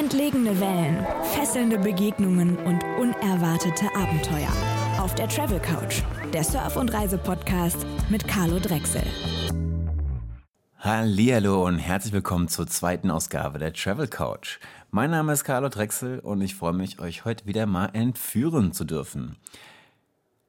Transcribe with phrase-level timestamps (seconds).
[0.00, 4.50] Entlegene Wellen, fesselnde Begegnungen und unerwartete Abenteuer.
[4.98, 6.00] Auf der Travel Couch,
[6.32, 7.76] der Surf- und Reise-Podcast
[8.08, 9.02] mit Carlo Drechsel.
[10.78, 14.58] Hallo und herzlich willkommen zur zweiten Ausgabe der Travel Couch.
[14.90, 18.84] Mein Name ist Carlo Drechsel und ich freue mich, euch heute wieder mal entführen zu
[18.86, 19.36] dürfen.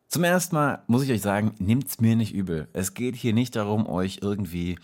[0.08, 2.70] Zum ersten Mal muss ich euch sagen, nehmt's mir nicht übel.
[2.72, 4.80] Es geht hier nicht darum, euch irgendwie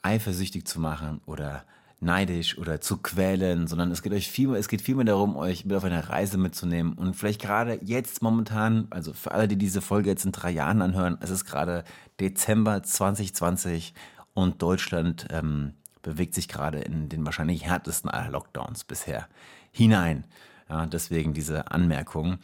[0.00, 1.66] eifersüchtig zu machen oder
[2.00, 5.76] neidisch oder zu quälen, sondern es geht euch viel, es geht vielmehr darum, euch mit
[5.76, 10.10] auf eine Reise mitzunehmen und vielleicht gerade jetzt momentan, also für alle, die diese Folge
[10.10, 11.84] jetzt in drei Jahren anhören, es ist gerade
[12.20, 13.94] Dezember 2020
[14.34, 19.26] und Deutschland ähm, bewegt sich gerade in den wahrscheinlich härtesten aller Lockdowns bisher
[19.72, 20.24] hinein.
[20.68, 22.38] Ja, deswegen diese Anmerkung.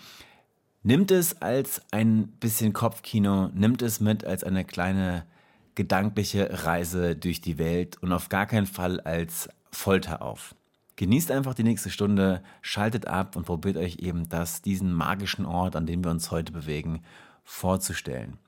[0.83, 5.27] Nimmt es als ein bisschen Kopfkino, nimmt es mit als eine kleine
[5.75, 10.55] gedankliche Reise durch die Welt und auf gar keinen Fall als Folter auf.
[10.97, 15.75] Genießt einfach die nächste Stunde, schaltet ab und probiert euch eben das, diesen magischen Ort,
[15.75, 17.03] an dem wir uns heute bewegen,
[17.45, 18.39] vorzustellen.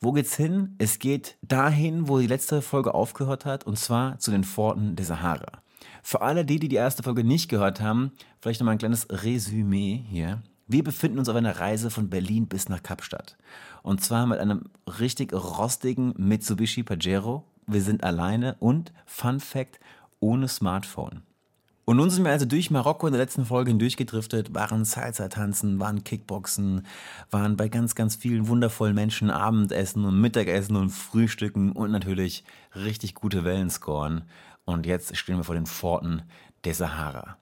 [0.00, 0.76] Wo geht's hin?
[0.78, 5.06] Es geht dahin, wo die letzte Folge aufgehört hat, und zwar zu den Pforten der
[5.06, 5.62] Sahara.
[6.02, 10.04] Für alle die, die die erste Folge nicht gehört haben, vielleicht nochmal ein kleines Resümee
[10.08, 10.42] hier.
[10.70, 13.38] Wir befinden uns auf einer Reise von Berlin bis nach Kapstadt.
[13.82, 14.64] Und zwar mit einem
[15.00, 17.44] richtig rostigen Mitsubishi Pajero.
[17.66, 19.80] Wir sind alleine und, Fun Fact,
[20.20, 21.22] ohne Smartphone.
[21.86, 26.04] Und nun sind wir also durch Marokko in der letzten Folge hindurchgedriftet, waren Salsa-Tanzen, waren
[26.04, 26.86] Kickboxen,
[27.30, 32.44] waren bei ganz, ganz vielen wundervollen Menschen Abendessen und Mittagessen und Frühstücken und natürlich
[32.74, 34.24] richtig gute Wellen scoren.
[34.66, 36.24] Und jetzt stehen wir vor den Pforten
[36.64, 37.38] der Sahara.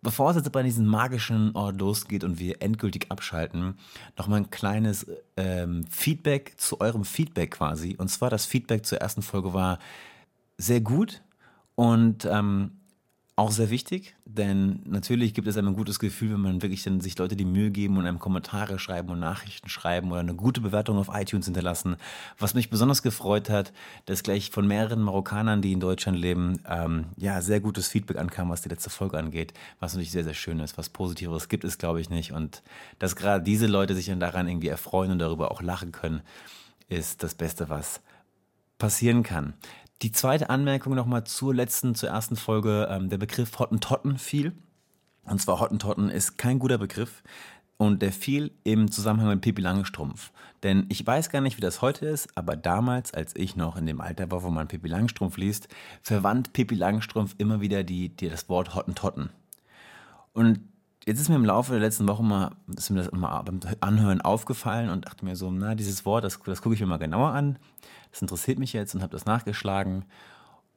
[0.00, 3.76] Bevor es jetzt bei diesem magischen Ort losgeht und wir endgültig abschalten,
[4.16, 7.96] noch mal ein kleines ähm, Feedback zu eurem Feedback quasi.
[7.98, 9.78] Und zwar das Feedback zur ersten Folge war
[10.56, 11.22] sehr gut
[11.74, 12.77] und ähm,
[13.38, 17.00] auch sehr wichtig, denn natürlich gibt es einem ein gutes Gefühl, wenn man wirklich dann
[17.00, 20.60] sich Leute die Mühe geben und einem Kommentare schreiben und Nachrichten schreiben oder eine gute
[20.60, 21.96] Bewertung auf iTunes hinterlassen.
[22.36, 23.72] Was mich besonders gefreut hat,
[24.06, 28.50] dass gleich von mehreren Marokkanern, die in Deutschland leben, ähm, ja, sehr gutes Feedback ankam,
[28.50, 30.76] was die letzte Folge angeht, was natürlich sehr, sehr schön ist.
[30.76, 32.32] Was Positiveres gibt es, glaube ich, nicht.
[32.32, 32.64] Und
[32.98, 36.22] dass gerade diese Leute sich dann daran irgendwie erfreuen und darüber auch lachen können,
[36.88, 38.00] ist das Beste, was
[38.78, 39.54] passieren kann.
[40.02, 44.52] Die zweite Anmerkung nochmal zur letzten, zur ersten Folge, ähm, der Begriff Hottentotten fiel.
[45.24, 47.22] Und zwar Hottentotten ist kein guter Begriff
[47.78, 50.30] und der fiel im Zusammenhang mit Pippi Langstrumpf.
[50.62, 53.86] Denn ich weiß gar nicht, wie das heute ist, aber damals, als ich noch in
[53.86, 55.68] dem Alter war, wo man Pippi Langstrumpf liest,
[56.02, 59.30] verwandt Pippi Langstrumpf immer wieder die, die, das Wort Hottentotten.
[60.32, 60.60] Und
[61.08, 64.20] Jetzt ist mir im Laufe der letzten Woche mal, ist mir das mal beim Anhören
[64.20, 67.30] aufgefallen und dachte mir so, na, dieses Wort, das, das gucke ich mir mal genauer
[67.30, 67.58] an.
[68.10, 70.04] Das interessiert mich jetzt und habe das nachgeschlagen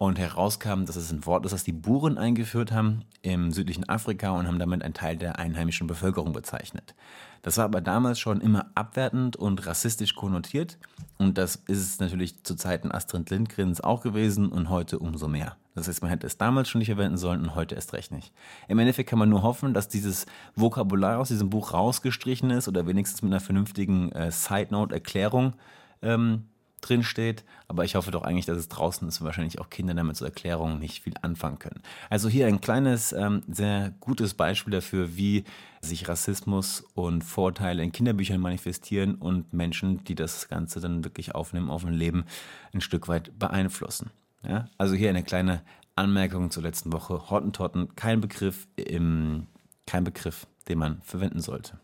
[0.02, 4.32] und herauskam, dass es ein Wort ist, das die Buren eingeführt haben im südlichen Afrika
[4.32, 6.96] und haben damit einen Teil der einheimischen Bevölkerung bezeichnet.
[7.44, 10.80] Das war aber damals schon immer abwertend und rassistisch konnotiert
[11.20, 15.56] und das ist es natürlich zu Zeiten Astrid Lindgrens auch gewesen und heute umso mehr.
[15.76, 18.34] Das heißt, man hätte es damals schon nicht verwenden sollen und heute erst recht nicht.
[18.68, 20.26] Im Endeffekt kann man nur hoffen, dass dieses
[20.56, 25.54] Vokabular aus diesem Buch rausgestrichen ist oder wenigstens mit einer vernünftigen äh, Side-Note-Erklärung
[26.02, 26.46] ähm,
[26.82, 27.44] drin steht.
[27.68, 30.28] Aber ich hoffe doch eigentlich, dass es draußen ist und wahrscheinlich auch Kinder damit zur
[30.28, 31.82] Erklärung nicht viel anfangen können.
[32.10, 35.46] Also hier ein kleines, ähm, sehr gutes Beispiel dafür, wie
[35.80, 41.70] sich Rassismus und Vorteile in Kinderbüchern manifestieren und Menschen, die das Ganze dann wirklich aufnehmen,
[41.70, 42.26] auf ein Leben
[42.74, 44.12] ein Stück weit beeinflussen.
[44.44, 44.68] Ja?
[44.78, 45.62] Also hier eine kleine
[45.96, 47.30] Anmerkung zur letzten Woche.
[47.30, 49.48] Hottentotten, kein Begriff, im,
[49.86, 51.80] kein Begriff, den man verwenden sollte,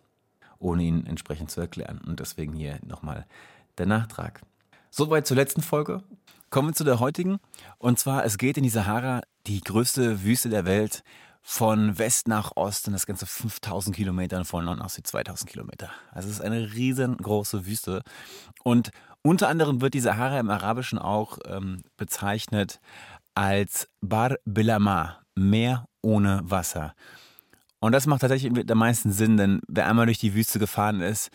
[0.59, 1.99] ohne ihn entsprechend zu erklären.
[2.05, 3.25] Und deswegen hier nochmal
[3.77, 4.41] der Nachtrag.
[4.97, 6.01] Soweit zur letzten Folge.
[6.49, 7.37] Kommen wir zu der heutigen.
[7.77, 11.03] Und zwar, es geht in die Sahara, die größte Wüste der Welt,
[11.43, 15.51] von West nach Ost und das ganze 5000 Kilometer und von Nord nach Süd 2000
[15.51, 15.91] Kilometer.
[16.11, 18.01] Also es ist eine riesengroße Wüste.
[18.63, 18.89] Und
[19.21, 22.79] unter anderem wird die Sahara im Arabischen auch ähm, bezeichnet
[23.35, 26.95] als Bar Bilama, Meer ohne Wasser.
[27.79, 31.29] Und das macht tatsächlich am meisten Sinn, denn wer einmal durch die Wüste gefahren ist,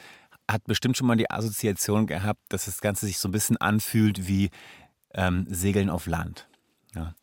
[0.52, 4.28] hat bestimmt schon mal die Assoziation gehabt, dass das Ganze sich so ein bisschen anfühlt
[4.28, 4.50] wie
[5.14, 6.48] ähm, Segeln auf Land.
[6.94, 7.14] Ja.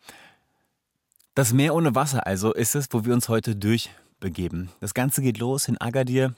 [1.36, 4.70] Das Meer ohne Wasser also ist es, wo wir uns heute durchbegeben.
[4.80, 6.36] Das Ganze geht los in Agadir.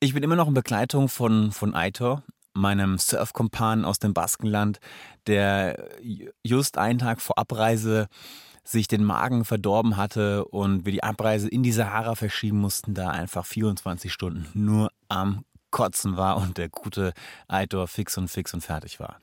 [0.00, 2.22] Ich bin immer noch in Begleitung von, von Aitor,
[2.54, 4.80] meinem Surfkumpan aus dem Baskenland,
[5.26, 5.88] der
[6.42, 8.08] just einen Tag vor Abreise
[8.64, 13.10] sich den Magen verdorben hatte und wir die Abreise in die Sahara verschieben mussten, da
[13.10, 17.12] einfach 24 Stunden nur am Kotzen war und der gute
[17.48, 19.18] Eitor fix und fix und fertig war.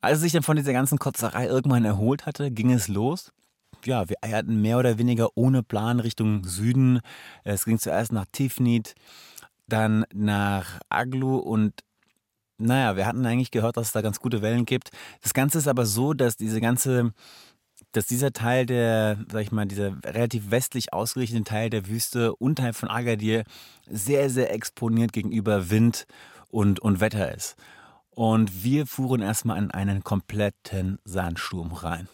[0.00, 3.32] Als er sich dann von dieser ganzen Kotzerei irgendwann erholt hatte, ging es los.
[3.84, 7.00] ja, wir eierten mehr oder weniger ohne Plan Richtung Süden.
[7.44, 8.94] Es ging zuerst nach Tifnit,
[9.68, 11.82] dann nach Aglu und
[12.60, 14.90] naja, wir hatten eigentlich gehört, dass es da ganz gute Wellen gibt.
[15.22, 17.12] Das Ganze ist aber so, dass diese ganze,
[17.92, 22.76] dass dieser Teil der, sag ich mal, dieser relativ westlich ausgerichtete Teil der Wüste unterhalb
[22.76, 23.44] von Agadir
[23.88, 26.06] sehr, sehr exponiert gegenüber Wind
[26.48, 27.56] und, und Wetter ist.
[28.10, 32.08] Und wir fuhren erstmal in einen kompletten Sandsturm rein.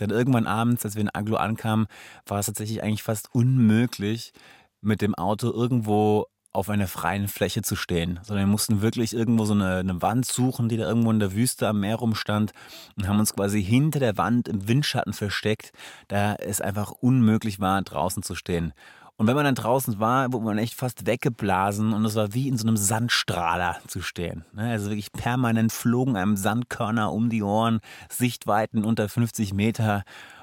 [0.00, 1.86] Denn irgendwann abends, als wir in Aglo ankamen,
[2.26, 4.32] war es tatsächlich eigentlich fast unmöglich,
[4.80, 9.44] mit dem Auto irgendwo auf einer freien Fläche zu stehen, sondern wir mussten wirklich irgendwo
[9.44, 12.52] so eine, eine, Wand suchen, die da irgendwo in der Wüste am Meer rumstand
[12.96, 15.72] und haben uns quasi hinter der Wand im Windschatten versteckt,
[16.08, 18.74] da es einfach unmöglich war, draußen zu stehen.
[19.16, 22.48] Und wenn man dann draußen war, wurde man echt fast weggeblasen und es war wie
[22.48, 24.44] in so einem Sandstrahler zu stehen.
[24.52, 24.70] Ne?
[24.70, 30.02] Also wirklich permanent flogen einem Sandkörner um die Ohren, Sichtweiten unter 50 Meter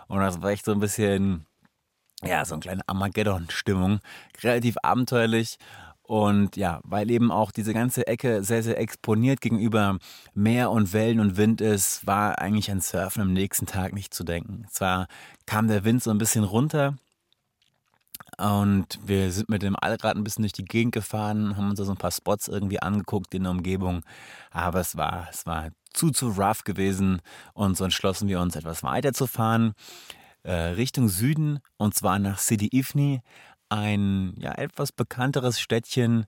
[0.09, 1.45] und das war echt so ein bisschen,
[2.23, 4.00] ja, so eine kleine Armageddon-Stimmung.
[4.41, 5.57] Relativ abenteuerlich
[6.09, 10.00] und ja, weil eben auch diese ganze Ecke sehr, sehr exponiert gegenüber
[10.33, 14.23] Meer und Wellen und Wind ist, war eigentlich an Surfen am nächsten Tag nicht zu
[14.23, 14.65] denken.
[14.71, 15.07] Zwar
[15.45, 16.95] kam der Wind so ein bisschen runter
[18.39, 21.91] und wir sind mit dem Allrad ein bisschen durch die Gegend gefahren, haben uns so
[21.91, 24.01] ein paar Spots irgendwie angeguckt in der Umgebung,
[24.50, 27.21] aber es war, es war zu, zu rough gewesen
[27.53, 29.75] und so entschlossen wir uns etwas weiter zu fahren.
[30.41, 33.21] Äh, Richtung Süden und zwar nach Sidi Ifni,
[33.69, 36.25] ein ja, etwas bekannteres Städtchen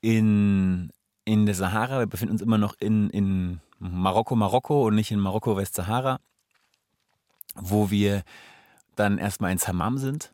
[0.00, 0.90] in,
[1.24, 1.98] in der Sahara.
[1.98, 6.20] Wir befinden uns immer noch in, in Marokko, Marokko und nicht in Marokko, Westsahara,
[7.54, 8.22] wo wir
[8.96, 10.32] dann erstmal ins Hammam sind.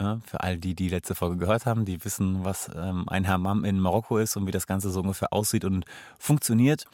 [0.00, 3.66] Ja, für all die, die letzte Folge gehört haben, die wissen, was ähm, ein Hammam
[3.66, 5.84] in Marokko ist und wie das Ganze so ungefähr aussieht und
[6.18, 6.86] funktioniert.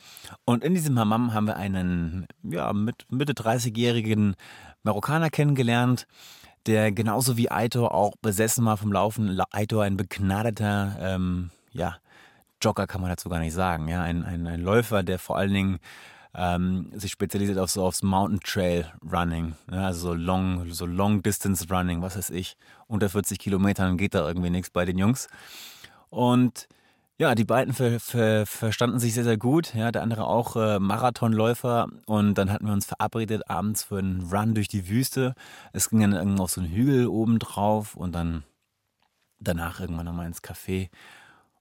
[0.45, 4.35] Und in diesem Hammam haben wir einen ja, mit Mitte 30-jährigen
[4.83, 6.09] Marokkaner kennengelernt,
[6.67, 9.41] der genauso wie Aitor auch besessen war vom Laufen.
[9.51, 11.97] Aitor ein begnadeter, ähm, ja,
[12.63, 15.53] Jogger kann man dazu gar nicht sagen, ja, ein, ein, ein Läufer, der vor allen
[15.53, 15.79] Dingen
[16.35, 21.23] ähm, sich spezialisiert auf so aufs Mountain Trail Running, ja, also so Long, so Long
[21.23, 25.29] Distance Running, was weiß ich, unter 40 Kilometern geht da irgendwie nichts bei den Jungs.
[26.11, 26.69] Und
[27.19, 29.75] ja, die beiden ver, ver, verstanden sich sehr, sehr gut.
[29.75, 31.89] Ja, der andere auch äh, Marathonläufer.
[32.05, 35.35] Und dann hatten wir uns verabredet abends für einen Run durch die Wüste.
[35.73, 38.45] Es ging dann irgendwo auf so einen Hügel oben drauf und dann
[39.39, 40.91] danach irgendwann nochmal ins Café.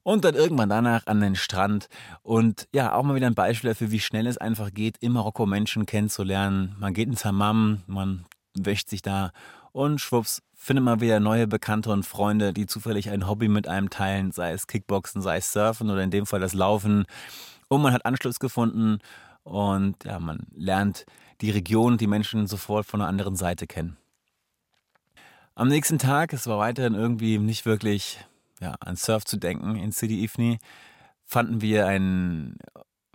[0.03, 1.87] Und dann irgendwann danach an den Strand.
[2.21, 5.45] Und ja, auch mal wieder ein Beispiel dafür, wie schnell es einfach geht, in Marokko
[5.45, 6.75] Menschen kennenzulernen.
[6.79, 8.25] Man geht ins Hammam, man
[8.57, 9.31] wäscht sich da
[9.75, 13.89] und schwupps, findet man wieder neue Bekannte und Freunde, die zufällig ein Hobby mit einem
[13.89, 17.05] teilen, sei es Kickboxen, sei es Surfen oder in dem Fall das Laufen.
[17.67, 18.99] Und man hat Anschluss gefunden
[19.43, 21.05] und ja, man lernt
[21.41, 23.97] die Region, die Menschen sofort von einer anderen Seite kennen.
[25.55, 28.23] Am nächsten Tag, es war weiterhin irgendwie nicht wirklich
[28.61, 30.57] ja, an Surf zu denken in City Ifni,
[31.25, 32.55] fanden wir ein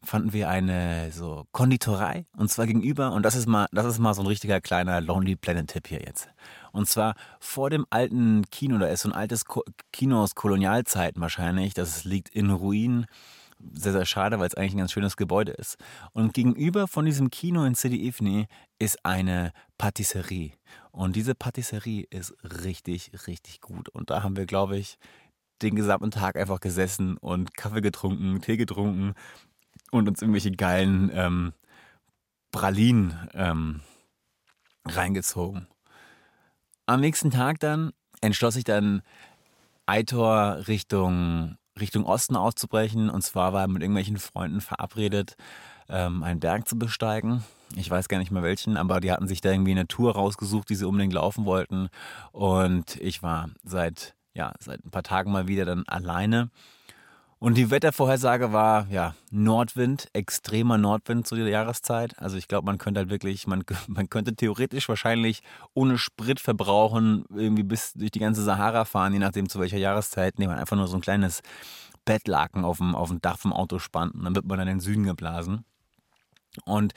[0.02, 4.14] fanden wir eine so Konditorei und zwar gegenüber und das ist mal das ist mal
[4.14, 6.28] so ein richtiger kleiner Lonely Planet Tipp hier jetzt.
[6.72, 9.44] Und zwar vor dem alten Kino, da ist so ein altes
[9.92, 13.06] Kino aus Kolonialzeiten wahrscheinlich, das liegt in Ruinen.
[13.74, 15.76] Sehr, sehr schade, weil es eigentlich ein ganz schönes Gebäude ist.
[16.12, 18.46] Und gegenüber von diesem Kino in City Ifni
[18.78, 20.52] ist eine Patisserie.
[20.92, 23.90] Und diese Patisserie ist richtig, richtig gut.
[23.90, 24.96] Und da haben wir, glaube ich,
[25.60, 29.14] den gesamten Tag einfach gesessen und Kaffee getrunken, Tee getrunken
[29.90, 31.52] und uns irgendwelche geilen ähm,
[32.52, 33.80] Pralinen ähm,
[34.86, 35.66] reingezogen.
[36.86, 39.02] Am nächsten Tag dann entschloss ich dann,
[39.86, 43.10] Eitor Richtung, Richtung Osten auszubrechen.
[43.10, 45.36] Und zwar war mit irgendwelchen Freunden verabredet,
[45.88, 47.44] ähm, einen Berg zu besteigen.
[47.76, 50.68] Ich weiß gar nicht mehr welchen, aber die hatten sich da irgendwie eine Tour rausgesucht,
[50.68, 51.88] die sie unbedingt laufen wollten.
[52.32, 56.50] Und ich war seit, ja, seit ein paar Tagen mal wieder dann alleine
[57.40, 62.18] und die Wettervorhersage war, ja, Nordwind, extremer Nordwind zu der Jahreszeit.
[62.18, 65.42] Also ich glaube, man könnte halt wirklich, man, man könnte theoretisch wahrscheinlich
[65.72, 70.34] ohne Sprit verbrauchen, irgendwie bis durch die ganze Sahara fahren, je nachdem zu welcher Jahreszeit,
[70.34, 71.40] indem man einfach nur so ein kleines
[72.04, 74.76] Bettlaken auf dem, auf dem Dach vom Auto spannt und dann wird man dann in
[74.76, 75.64] den Süden geblasen.
[76.66, 76.92] Und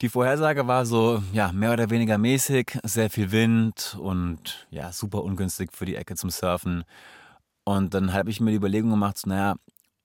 [0.00, 5.22] die Vorhersage war so, ja, mehr oder weniger mäßig, sehr viel Wind und ja, super
[5.22, 6.84] ungünstig für die Ecke zum Surfen.
[7.68, 9.56] Und dann habe ich mir die Überlegung gemacht, naja,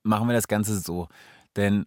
[0.02, 1.08] machen wir das Ganze so.
[1.56, 1.86] Denn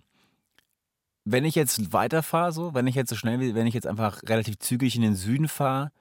[1.24, 4.58] wenn ich jetzt weiterfahre, so, wenn ich jetzt so schnell, wenn ich jetzt einfach relativ
[4.58, 5.92] zügig in den Süden fahre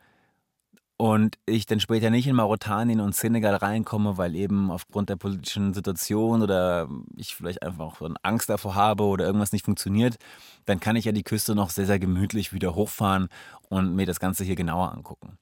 [0.97, 5.75] und ich dann später nicht in Mauretanien und Senegal reinkomme, weil eben aufgrund der politischen
[5.75, 10.17] Situation oder ich vielleicht einfach auch Angst davor habe oder irgendwas nicht funktioniert,
[10.65, 13.29] dann kann ich ja die Küste noch sehr, sehr gemütlich wieder hochfahren
[13.69, 15.37] und mir das Ganze hier genauer angucken.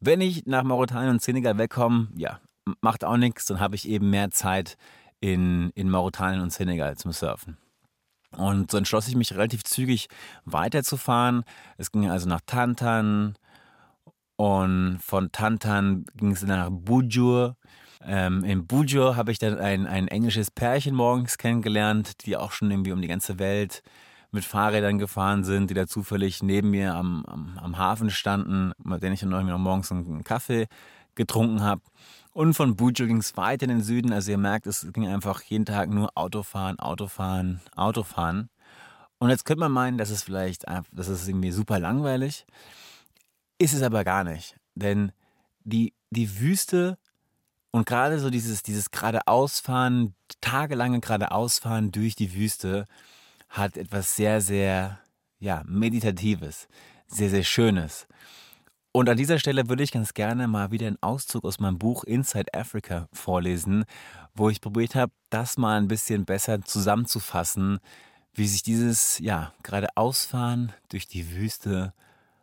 [0.00, 2.40] Wenn ich nach Mauretanien und Senegal wegkomme, ja,
[2.80, 4.76] macht auch nichts, dann habe ich eben mehr Zeit
[5.20, 7.56] in, in Mauretanien und Senegal zum Surfen.
[8.36, 10.08] Und so entschloss ich mich relativ zügig
[10.44, 11.44] weiterzufahren.
[11.76, 13.36] Es ging also nach Tantan,
[14.42, 17.56] und von Tantan ging es nach Bujur.
[18.04, 22.68] Ähm, in Bujur habe ich dann ein, ein englisches Pärchen morgens kennengelernt, die auch schon
[22.70, 23.84] irgendwie um die ganze Welt
[24.32, 29.00] mit Fahrrädern gefahren sind, die da zufällig neben mir am, am, am Hafen standen, mit
[29.00, 30.66] denen ich dann noch morgens einen Kaffee
[31.14, 31.82] getrunken habe.
[32.32, 34.12] Und von Bujur ging es weiter in den Süden.
[34.12, 38.48] Also ihr merkt, es ging einfach jeden Tag nur Autofahren, Autofahren, Autofahren.
[39.18, 42.46] Und jetzt könnte man meinen, das ist vielleicht, das ist irgendwie super langweilig.
[43.58, 44.56] Ist es aber gar nicht.
[44.74, 45.12] Denn
[45.64, 46.98] die, die Wüste
[47.70, 52.86] und gerade so dieses, dieses geradeausfahren, tagelange geradeausfahren durch die Wüste
[53.48, 54.98] hat etwas sehr, sehr,
[55.38, 56.68] ja, meditatives,
[57.06, 58.06] sehr, sehr schönes.
[58.94, 62.04] Und an dieser Stelle würde ich ganz gerne mal wieder einen Auszug aus meinem Buch
[62.04, 63.86] Inside Africa vorlesen,
[64.34, 67.78] wo ich probiert habe, das mal ein bisschen besser zusammenzufassen,
[68.34, 71.94] wie sich dieses, ja, geradeausfahren durch die Wüste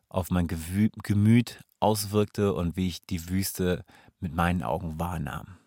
[0.08, 3.86] auf mein Gemüt auswirkte und wie ich die Wüste
[4.20, 5.59] mit meinen Augen wahrnahm.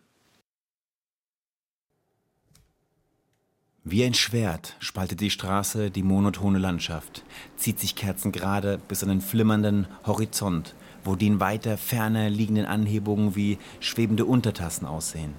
[3.85, 7.25] Wie ein Schwert spaltet die Straße die monotone Landschaft,
[7.57, 10.73] zieht sich kerzengerade bis an den flimmernden Horizont,
[11.03, 15.33] wo die in weiter Ferne liegenden Anhebungen wie schwebende Untertassen aussehen.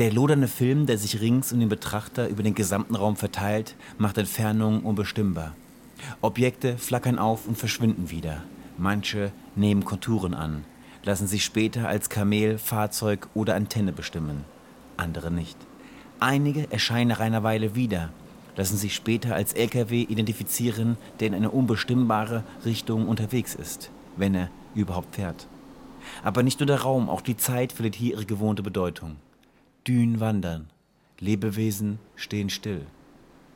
[0.00, 4.18] Der lodernde Film, der sich rings um den Betrachter über den gesamten Raum verteilt, macht
[4.18, 5.54] Entfernungen unbestimmbar.
[6.22, 8.42] Objekte flackern auf und verschwinden wieder.
[8.78, 10.64] Manche nehmen Konturen an,
[11.04, 14.44] lassen sich später als Kamel, Fahrzeug oder Antenne bestimmen.
[14.96, 15.56] Andere nicht.
[16.20, 18.10] Einige erscheinen nach einer Weile wieder,
[18.56, 24.50] lassen sich später als LKW identifizieren, der in eine unbestimmbare Richtung unterwegs ist, wenn er
[24.74, 25.46] überhaupt fährt.
[26.22, 29.16] Aber nicht nur der Raum, auch die Zeit verliert hier ihre gewohnte Bedeutung.
[29.86, 30.68] Dünen wandern,
[31.18, 32.86] Lebewesen stehen still.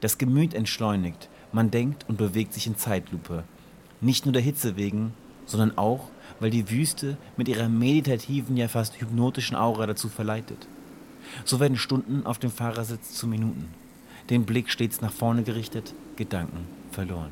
[0.00, 3.44] Das Gemüt entschleunigt, man denkt und bewegt sich in Zeitlupe.
[4.00, 5.12] Nicht nur der Hitze wegen,
[5.46, 6.08] sondern auch,
[6.40, 10.68] weil die Wüste mit ihrer meditativen, ja fast hypnotischen Aura dazu verleitet.
[11.44, 13.68] So werden Stunden auf dem Fahrersitz zu Minuten.
[14.30, 17.30] Den Blick stets nach vorne gerichtet, Gedanken verloren.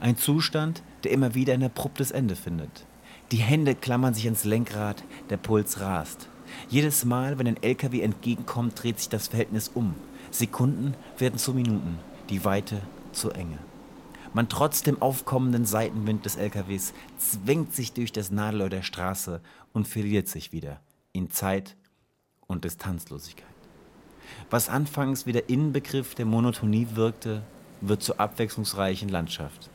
[0.00, 2.86] Ein Zustand, der immer wieder ein abruptes Ende findet.
[3.32, 6.28] Die Hände klammern sich ans Lenkrad, der Puls rast.
[6.68, 9.94] Jedes Mal, wenn ein LKW entgegenkommt, dreht sich das Verhältnis um.
[10.30, 11.98] Sekunden werden zu Minuten,
[12.30, 13.58] die Weite zur Enge.
[14.32, 19.40] Man trotz dem aufkommenden Seitenwind des LKWs zwängt sich durch das Nadelöhr der Straße
[19.72, 20.80] und verliert sich wieder
[21.12, 21.76] in Zeit
[22.46, 23.46] und Distanzlosigkeit.
[24.50, 27.42] Was anfangs wie der Innenbegriff der Monotonie wirkte,
[27.80, 29.70] wird zur abwechslungsreichen Landschaft.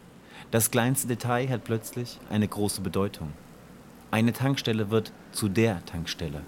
[0.50, 3.32] Das kleinste Detail hat plötzlich eine große Bedeutung.
[4.10, 6.42] Eine Tankstelle wird zu der Tankstelle,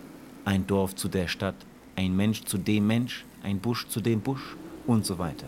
[0.46, 1.56] ein Dorf zu der Stadt,
[1.96, 5.48] ein Mensch zu dem Mensch, ein Busch zu dem Busch und so weiter.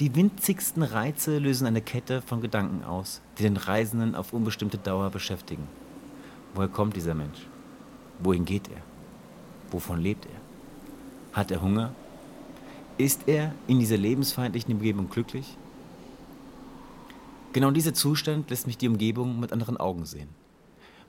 [0.00, 5.10] Die winzigsten Reize lösen eine Kette von Gedanken aus, die den Reisenden auf unbestimmte Dauer
[5.10, 5.66] beschäftigen.
[6.54, 7.46] Woher kommt dieser Mensch?
[8.18, 8.89] Wohin geht er?
[9.70, 10.40] Wovon lebt er?
[11.32, 11.94] Hat er Hunger?
[12.98, 15.56] Ist er in dieser lebensfeindlichen Umgebung glücklich?
[17.52, 20.28] Genau dieser Zustand lässt mich die Umgebung mit anderen Augen sehen.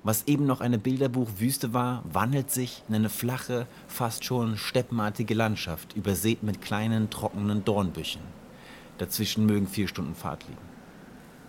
[0.03, 5.96] Was eben noch eine Bilderbuchwüste war, wandelt sich in eine flache, fast schon steppenartige Landschaft,
[5.96, 8.22] übersät mit kleinen, trockenen Dornbüschen.
[8.98, 10.62] Dazwischen mögen vier Stunden Fahrt liegen.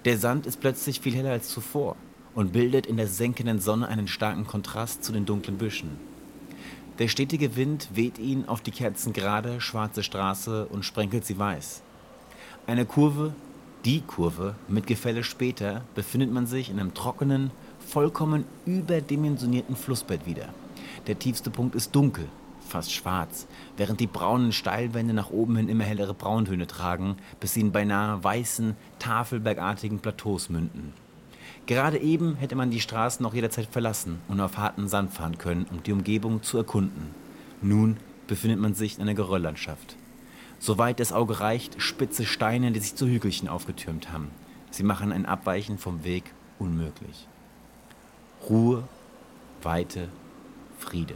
[0.04, 1.96] Der Sand ist plötzlich viel heller als zuvor
[2.34, 6.11] und bildet in der senkenden Sonne einen starken Kontrast zu den dunklen Büschen.
[7.02, 11.82] Der stetige Wind weht ihn auf die kerzengerade, schwarze Straße und sprenkelt sie weiß.
[12.68, 13.34] Eine Kurve,
[13.84, 20.50] die Kurve, mit Gefälle später befindet man sich in einem trockenen, vollkommen überdimensionierten Flussbett wieder.
[21.08, 22.28] Der tiefste Punkt ist dunkel,
[22.60, 27.62] fast schwarz, während die braunen Steilwände nach oben hin immer hellere Brauntöne tragen, bis sie
[27.62, 30.92] in beinahe weißen, tafelbergartigen Plateaus münden.
[31.66, 35.66] Gerade eben hätte man die Straßen noch jederzeit verlassen und auf harten Sand fahren können,
[35.70, 37.14] um die Umgebung zu erkunden.
[37.60, 39.96] Nun befindet man sich in einer Gerölllandschaft.
[40.58, 44.30] Soweit das Auge reicht, spitze Steine, die sich zu Hügelchen aufgetürmt haben.
[44.70, 46.24] Sie machen ein Abweichen vom Weg
[46.58, 47.28] unmöglich.
[48.48, 48.84] Ruhe,
[49.62, 50.08] Weite,
[50.78, 51.14] Friede.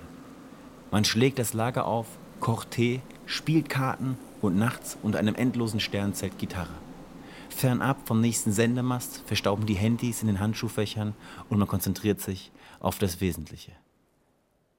[0.90, 2.06] Man schlägt das Lager auf,
[2.38, 6.74] kocht Tee, spielt Karten und nachts unter einem endlosen Sternzelt Gitarre.
[7.56, 11.14] Fernab vom nächsten Sendemast, verstauben die Handys in den Handschuhfächern
[11.48, 13.72] und man konzentriert sich auf das Wesentliche.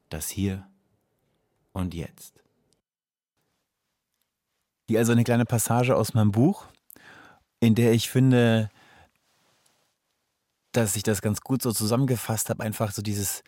[0.10, 0.66] Das Hier
[1.74, 2.34] und Jetzt.
[4.88, 6.66] Hier also eine kleine Passage aus meinem Buch,
[7.60, 8.70] in der ich finde,
[10.72, 12.64] dass ich das ganz gut so zusammengefasst habe.
[12.64, 13.44] Einfach so dieses,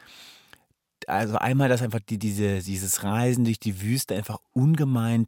[1.08, 5.28] also einmal, dass einfach die, diese, dieses Reisen durch die Wüste einfach ungemein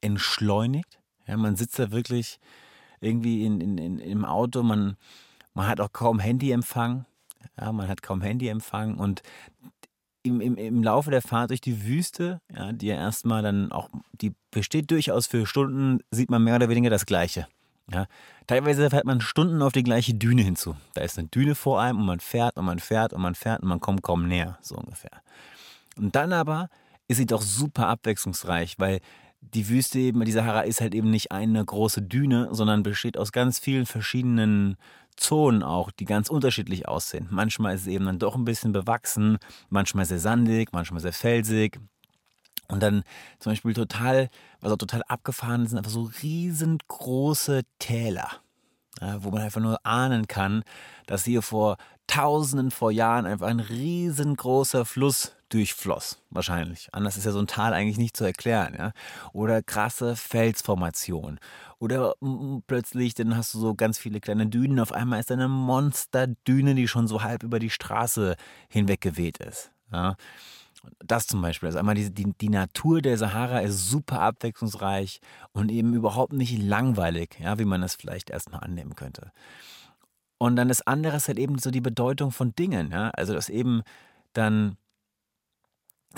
[0.00, 0.98] entschleunigt.
[1.26, 2.40] Ja, man sitzt da wirklich
[3.02, 4.96] irgendwie in, in, in, im Auto, man,
[5.54, 7.04] man hat auch kaum Handyempfang.
[7.60, 9.22] Ja, man hat kaum Handyempfang und
[10.22, 13.88] im, im, im Laufe der Fahrt durch die Wüste, ja, die ja erstmal dann auch,
[14.12, 17.48] die besteht durchaus für Stunden, sieht man mehr oder weniger das Gleiche.
[17.92, 18.06] Ja,
[18.46, 20.76] teilweise fährt man Stunden auf die gleiche Düne hinzu.
[20.94, 23.62] Da ist eine Düne vor einem und man fährt und man fährt und man fährt
[23.62, 25.22] und man kommt kaum näher, so ungefähr.
[25.96, 26.68] Und dann aber
[27.08, 29.00] ist sie doch super abwechslungsreich, weil
[29.42, 33.32] die Wüste eben, die Sahara ist halt eben nicht eine große Düne, sondern besteht aus
[33.32, 34.76] ganz vielen verschiedenen
[35.16, 37.28] Zonen auch, die ganz unterschiedlich aussehen.
[37.30, 41.78] Manchmal ist es eben dann doch ein bisschen bewachsen, manchmal sehr sandig, manchmal sehr felsig.
[42.68, 43.02] Und dann
[43.38, 44.30] zum Beispiel total,
[44.60, 48.30] was auch total abgefahren ist, sind einfach so riesengroße Täler,
[49.18, 50.62] wo man einfach nur ahnen kann,
[51.06, 56.88] dass hier vor Tausenden vor Jahren einfach ein riesengroßer Fluss durchfloss, wahrscheinlich.
[56.92, 58.74] Anders ist ja so ein Tal eigentlich nicht zu erklären.
[58.76, 58.92] Ja?
[59.32, 61.38] Oder krasse Felsformationen.
[61.78, 62.14] Oder
[62.66, 64.80] plötzlich, dann hast du so ganz viele kleine Dünen.
[64.80, 68.36] Auf einmal ist eine Monsterdüne, die schon so halb über die Straße
[68.68, 69.72] hinweg geweht ist.
[69.92, 70.16] Ja?
[71.04, 71.68] Das zum Beispiel.
[71.68, 75.20] Also einmal die, die, die, Natur der Sahara ist super abwechslungsreich
[75.52, 79.30] und eben überhaupt nicht langweilig, ja, wie man das vielleicht erstmal annehmen könnte.
[80.38, 82.90] Und dann das andere ist halt eben so die Bedeutung von Dingen.
[82.90, 83.10] Ja?
[83.10, 83.82] Also, dass eben
[84.32, 84.76] dann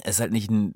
[0.03, 0.75] es halt nicht ein,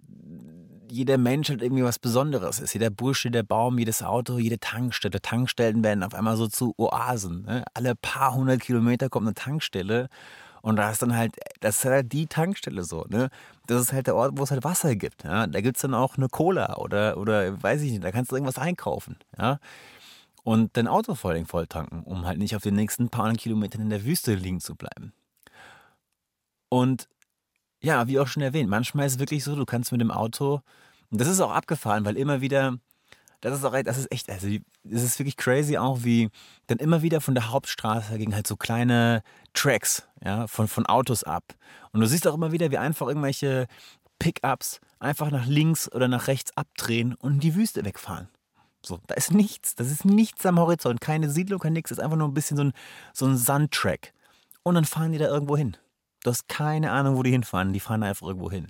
[0.91, 2.73] jeder Mensch halt irgendwie was Besonderes ist.
[2.73, 5.21] Jeder Bursche, der Baum, jedes Auto, jede Tankstelle.
[5.21, 7.43] Tankstellen werden auf einmal so zu Oasen.
[7.43, 7.65] Ne?
[7.75, 10.09] Alle paar hundert Kilometer kommt eine Tankstelle
[10.63, 13.05] und da ist dann halt, das ist halt die Tankstelle so.
[13.09, 13.29] Ne?
[13.67, 15.25] Das ist halt der Ort, wo es halt Wasser gibt.
[15.25, 15.47] Ja?
[15.47, 18.37] Da gibt es dann auch eine Cola oder, oder weiß ich nicht, da kannst du
[18.37, 19.17] irgendwas einkaufen.
[19.39, 19.59] Ja?
[20.45, 23.83] Und dein Auto vor allem voll tanken, um halt nicht auf den nächsten paar Kilometern
[23.83, 25.13] in der Wüste liegen zu bleiben.
[26.71, 27.09] Und
[27.81, 30.61] ja, wie auch schon erwähnt, manchmal ist es wirklich so, du kannst mit dem Auto,
[31.11, 32.79] und das ist auch abgefahren, weil immer wieder,
[33.41, 34.49] das ist auch, das ist echt, also
[34.85, 36.29] das ist wirklich crazy auch, wie
[36.67, 39.23] dann immer wieder von der Hauptstraße gegen halt so kleine
[39.55, 41.55] Tracks, ja, von, von Autos ab.
[41.93, 43.67] Und du siehst auch immer wieder, wie einfach irgendwelche
[44.19, 48.29] Pickups einfach nach links oder nach rechts abdrehen und in die Wüste wegfahren.
[48.85, 52.17] So, da ist nichts, das ist nichts am Horizont, keine Siedlung, kein nix, ist einfach
[52.17, 52.73] nur ein bisschen so ein,
[53.13, 54.13] so ein Sandtrack.
[54.63, 55.77] Und dann fahren die da irgendwo hin.
[56.29, 57.73] Du hast keine Ahnung, wo die hinfahren.
[57.73, 58.67] Die fahren einfach irgendwo hin.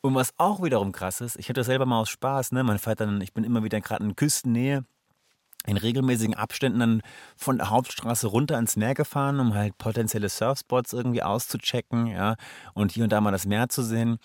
[0.00, 2.78] Und was auch wiederum krass ist, ich hatte das selber mal aus Spaß, ne?
[2.78, 4.86] Fährt dann, ich bin immer wieder gerade in Küstennähe,
[5.66, 7.02] in regelmäßigen Abständen dann
[7.36, 12.36] von der Hauptstraße runter ins Meer gefahren, um halt potenzielle Surfspots irgendwie auszuchecken, ja,
[12.72, 14.16] und hier und da mal das Meer zu sehen.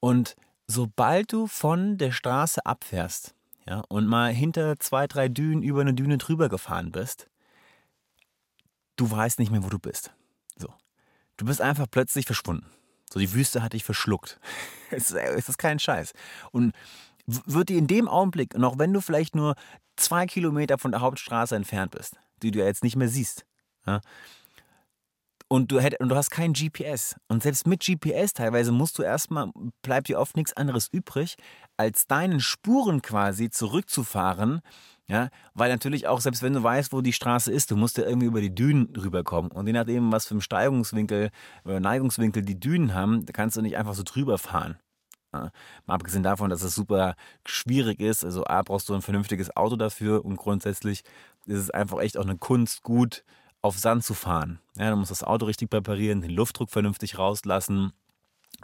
[0.00, 3.34] Und sobald du von der Straße abfährst,
[3.68, 7.28] ja, und mal hinter zwei, drei Dünen über eine Düne drüber gefahren bist,
[8.96, 10.14] du weißt nicht mehr, wo du bist.
[11.36, 12.66] Du bist einfach plötzlich verschwunden.
[13.12, 14.40] So, die Wüste hat dich verschluckt.
[14.90, 16.12] es, ist kein Scheiß.
[16.50, 16.74] Und
[17.26, 19.54] wird dir in dem Augenblick, und auch wenn du vielleicht nur
[19.96, 23.44] zwei Kilometer von der Hauptstraße entfernt bist, die du ja jetzt nicht mehr siehst,
[23.86, 24.00] ja,
[25.48, 27.16] und du, hätt, und du hast kein GPS.
[27.28, 29.50] Und selbst mit GPS teilweise musst du erstmal,
[29.82, 31.36] bleibt dir oft nichts anderes übrig,
[31.76, 34.62] als deinen Spuren quasi zurückzufahren
[35.06, 38.04] ja, weil natürlich auch, selbst wenn du weißt, wo die Straße ist, du musst ja
[38.04, 39.50] irgendwie über die Dünen rüberkommen.
[39.50, 41.30] Und je nachdem, was für einen Steigungswinkel
[41.64, 44.78] oder Neigungswinkel die Dünen haben, da kannst du nicht einfach so drüber fahren.
[45.34, 45.50] Ja,
[45.84, 48.24] mal abgesehen davon, dass es super schwierig ist.
[48.24, 51.02] Also A, brauchst du ein vernünftiges Auto dafür und grundsätzlich
[51.44, 53.24] ist es einfach echt auch eine Kunst, gut
[53.64, 54.60] auf Sand zu fahren.
[54.76, 57.94] Ja, du musst das Auto richtig präparieren, den Luftdruck vernünftig rauslassen,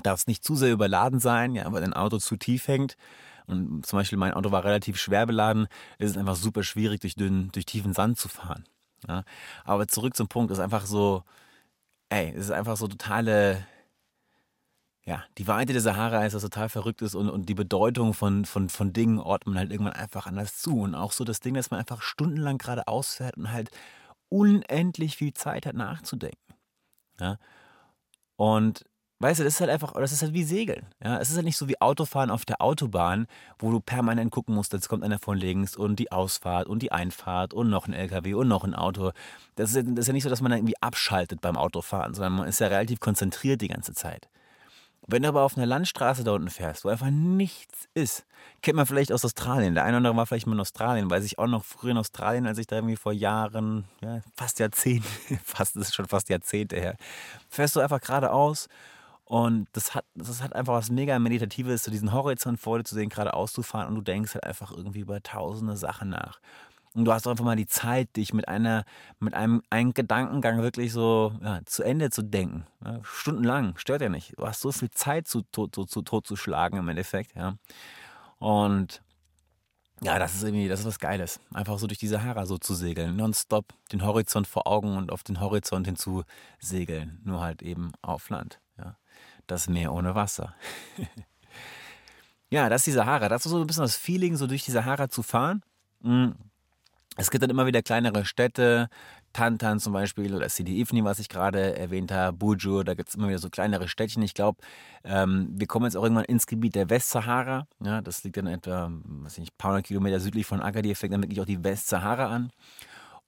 [0.03, 2.97] darfst nicht zu sehr überladen sein, ja, weil dein Auto zu tief hängt.
[3.47, 5.69] Und zum Beispiel mein Auto war relativ schwer beladen.
[5.99, 8.65] Es ist einfach super schwierig, durch, dünn, durch tiefen Sand zu fahren.
[9.09, 9.25] Ja?
[9.65, 11.25] Aber zurück zum Punkt, ist einfach so,
[12.11, 13.67] ey, es ist einfach so totale,
[15.07, 18.45] ja, die Weite der Sahara ist, was total verrückt ist und, und die Bedeutung von,
[18.45, 20.81] von, von Dingen ordnet man halt irgendwann einfach anders zu.
[20.81, 23.71] Und auch so das Ding, dass man einfach stundenlang gerade ausfährt und halt
[24.31, 26.55] unendlich viel Zeit hat nachzudenken.
[27.21, 27.38] Ja?
[28.37, 28.85] Und
[29.23, 30.87] Weißt du, das ist halt einfach, das ist halt wie Segeln.
[31.05, 33.27] Ja, es ist halt nicht so wie Autofahren auf der Autobahn,
[33.59, 36.90] wo du permanent gucken musst, jetzt kommt einer von links und die Ausfahrt und die
[36.90, 39.12] Einfahrt und noch ein LKW und noch ein Auto.
[39.57, 42.33] Das ist, das ist ja nicht so, dass man da irgendwie abschaltet beim Autofahren, sondern
[42.33, 44.31] man ist ja relativ konzentriert die ganze Zeit.
[45.07, 48.25] Wenn du aber auf einer Landstraße da unten fährst, wo einfach nichts ist,
[48.63, 49.75] kennt man vielleicht aus Australien.
[49.75, 51.97] Der eine oder andere war vielleicht mal in Australien, weiß ich auch noch früher in
[51.97, 55.09] Australien, als ich da irgendwie vor Jahren, ja, fast Jahrzehnte,
[55.45, 56.97] fast das ist schon fast Jahrzehnte her,
[57.49, 58.69] fährst du einfach geradeaus
[59.25, 62.95] und das hat, das hat einfach was mega Meditatives, so diesen Horizont vor dir zu
[62.95, 66.41] sehen, geradeaus zu fahren und du denkst halt einfach irgendwie über tausende Sachen nach.
[66.94, 68.85] Und du hast einfach mal die Zeit, dich mit einer,
[69.20, 72.66] mit einem, einem Gedankengang wirklich so ja, zu Ende zu denken.
[72.85, 74.35] Ja, stundenlang, stört ja nicht.
[74.37, 77.55] Du hast so viel Zeit zu, zu, zu, zu tot zu schlagen im Endeffekt, ja.
[78.38, 79.03] Und
[80.03, 81.38] ja, das ist irgendwie, das ist was Geiles.
[81.55, 83.14] Einfach so durch die Sahara so zu segeln.
[83.16, 86.24] Nonstop den Horizont vor Augen und auf den Horizont hinzu
[86.59, 87.20] segeln.
[87.22, 88.61] Nur halt eben auf Land.
[88.79, 88.96] Ja.
[89.46, 90.55] Das Meer ohne Wasser.
[92.50, 93.29] ja, das ist die Sahara.
[93.29, 95.62] Das ist so ein bisschen das Feeling, so durch die Sahara zu fahren.
[96.00, 96.50] Mhm
[97.16, 98.88] es gibt dann immer wieder kleinere Städte,
[99.33, 103.14] Tantan zum Beispiel oder Sidi Ifni, was ich gerade erwähnt habe, Bujur, da gibt es
[103.14, 104.23] immer wieder so kleinere Städtchen.
[104.23, 104.59] Ich glaube,
[105.05, 107.66] ähm, wir kommen jetzt auch irgendwann ins Gebiet der Westsahara.
[107.81, 111.23] Ja, das liegt dann etwa, weiß nicht, paar hundert Kilometer südlich von Agadir, fängt dann
[111.23, 112.51] wirklich auch die Westsahara an.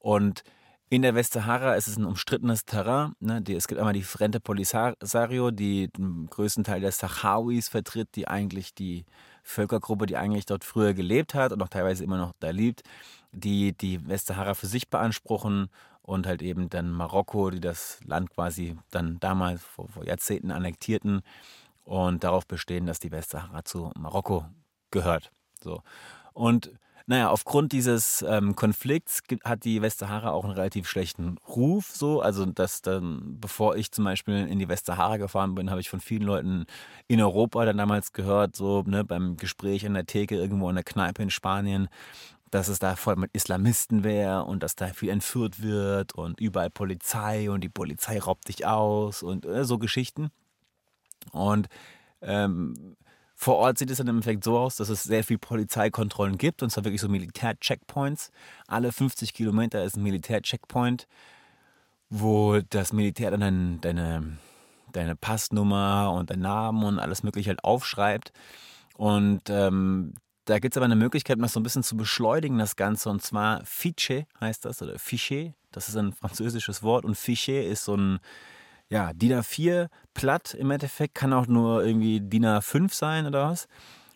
[0.00, 0.42] Und
[0.88, 3.14] in der Westsahara ist es ein umstrittenes Terrain.
[3.20, 3.42] Ne?
[3.56, 8.74] Es gibt einmal die Frente Polisario, die den größten Teil der Sahrawis vertritt, die eigentlich
[8.74, 9.06] die
[9.42, 12.82] Völkergruppe, die eigentlich dort früher gelebt hat und auch teilweise immer noch da lebt
[13.32, 15.70] die die Westsahara für sich beanspruchen
[16.02, 21.22] und halt eben dann Marokko, die das Land quasi dann damals vor, vor Jahrzehnten annektierten
[21.84, 24.46] und darauf bestehen, dass die Westsahara zu Marokko
[24.90, 25.32] gehört.
[25.62, 25.82] So.
[26.32, 26.72] Und
[27.06, 31.90] naja, aufgrund dieses ähm, Konflikts hat die Westsahara auch einen relativ schlechten Ruf.
[31.92, 35.90] So, also dass dann, bevor ich zum Beispiel in die Westsahara gefahren bin, habe ich
[35.90, 36.66] von vielen Leuten
[37.08, 40.84] in Europa dann damals gehört, so ne, beim Gespräch in der Theke irgendwo in der
[40.84, 41.88] Kneipe in Spanien,
[42.50, 46.70] dass es da voll mit Islamisten wäre und dass da viel entführt wird und überall
[46.70, 50.30] Polizei und die Polizei raubt dich aus und äh, so Geschichten.
[51.32, 51.68] Und
[52.20, 52.96] ähm,
[53.42, 56.62] vor Ort sieht es dann im Endeffekt so aus, dass es sehr viel Polizeikontrollen gibt
[56.62, 58.30] und zwar wirklich so Militär-Checkpoints.
[58.68, 61.08] Alle 50 Kilometer ist ein Militär-Checkpoint,
[62.08, 64.38] wo das Militär dann deine,
[64.92, 68.32] deine Passnummer und deinen Namen und alles Mögliche halt aufschreibt.
[68.96, 72.76] Und ähm, da gibt es aber eine Möglichkeit, mal so ein bisschen zu beschleunigen, das
[72.76, 73.10] Ganze.
[73.10, 75.54] Und zwar Fiche heißt das, oder Fiche.
[75.72, 77.04] Das ist ein französisches Wort.
[77.04, 78.20] Und Fiche ist so ein
[78.92, 81.14] ja, DIN A4-Platt im Endeffekt.
[81.14, 83.66] Kann auch nur irgendwie DIN A5 sein oder was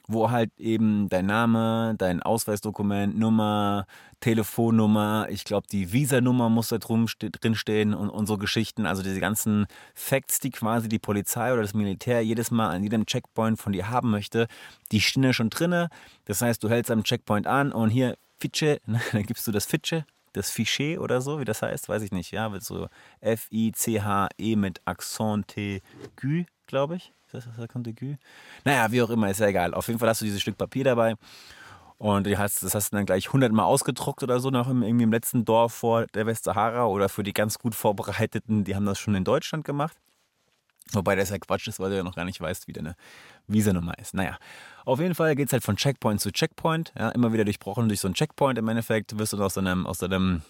[0.09, 3.87] wo halt eben dein Name, dein Ausweisdokument, Nummer,
[4.21, 8.87] Telefonnummer, ich glaube die Visa-Nummer muss da drinstehen und, und so Geschichten.
[8.87, 13.07] Also diese ganzen Facts, die quasi die Polizei oder das Militär jedes Mal an jedem
[13.07, 14.47] Checkpoint von dir haben möchte,
[14.93, 15.89] die stehen ja schon drinne.
[16.25, 20.07] Das heißt, du hältst am Checkpoint an und hier Fiche, dann gibst du das Fiche,
[20.37, 22.31] das Fiché oder so, wie das heißt, weiß ich nicht.
[22.31, 22.89] Ja, wird so
[23.21, 27.13] F-I-C-H-E mit Accent T-Gü, glaube ich.
[27.33, 28.15] Ist das Contigu?
[28.65, 29.75] Naja, wie auch immer, ist ja egal.
[29.75, 31.17] Auf jeden Fall hast du dieses Stück Papier dabei.
[31.99, 35.73] Und das hast du dann gleich hundertmal ausgedruckt oder so, noch irgendwie im letzten Dorf
[35.73, 39.65] vor der Westsahara oder für die ganz gut Vorbereiteten, die haben das schon in Deutschland
[39.65, 39.97] gemacht.
[40.93, 42.95] Wobei das ja Quatsch ist, weil du ja noch gar nicht weißt, wie deine
[43.49, 44.15] Visa-Nummer ist.
[44.15, 44.39] Naja,
[44.85, 46.93] auf jeden Fall geht es halt von Checkpoint zu Checkpoint.
[46.97, 48.59] Ja, immer wieder durchbrochen durch so einen Checkpoint.
[48.59, 50.43] Im Endeffekt wirst du aus deinem, aus deinem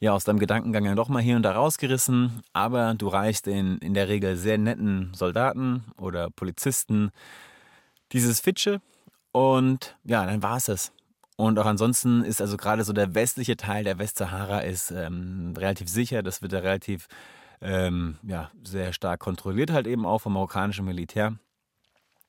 [0.00, 3.78] ja, aus deinem Gedankengang ja doch mal hier und da rausgerissen, aber du reichst den
[3.78, 7.10] in der Regel sehr netten Soldaten oder Polizisten
[8.12, 8.80] dieses Fitsche
[9.32, 10.92] und ja, dann war es das.
[11.36, 15.88] Und auch ansonsten ist also gerade so der westliche Teil der Westsahara ist ähm, relativ
[15.88, 17.08] sicher, das wird ja relativ
[17.60, 21.38] ähm, ja, sehr stark kontrolliert halt eben auch vom marokkanischen Militär.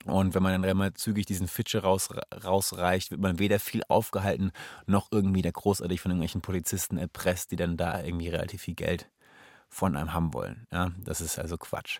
[0.05, 2.09] Und wenn man dann einmal zügig diesen Fitsche raus,
[2.43, 4.51] rausreicht, wird man weder viel aufgehalten,
[4.85, 9.09] noch irgendwie da großartig von irgendwelchen Polizisten erpresst, die dann da irgendwie relativ viel Geld
[9.67, 10.67] von einem haben wollen.
[10.71, 11.99] Ja, das ist also Quatsch.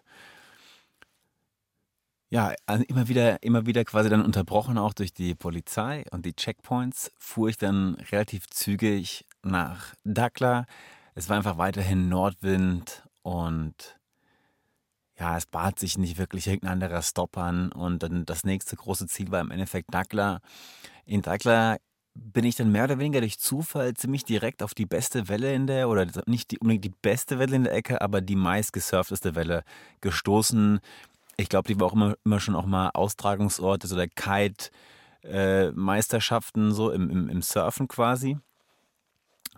[2.32, 6.36] Ja, also immer wieder, immer wieder quasi dann unterbrochen auch durch die Polizei und die
[6.36, 10.66] Checkpoints, fuhr ich dann relativ zügig nach Dakla.
[11.16, 14.00] Es war einfach weiterhin Nordwind und
[15.20, 17.72] ja, es bat sich nicht wirklich irgendein anderer Stop an.
[17.72, 20.40] Und dann das nächste große Ziel war im Endeffekt Dakla.
[21.06, 21.78] In Dakla
[22.16, 25.68] bin ich dann mehr oder weniger durch Zufall ziemlich direkt auf die beste Welle in
[25.68, 29.36] der, oder nicht die, unbedingt die beste Welle in der Ecke, aber die meist gesurfteste
[29.36, 29.64] Welle
[30.02, 30.80] gestoßen.
[31.38, 36.90] Ich glaube, die war auch immer, immer schon auch mal Austragungsort, so der Kite-Meisterschaften, so
[36.90, 38.40] im, im, im Surfen quasi.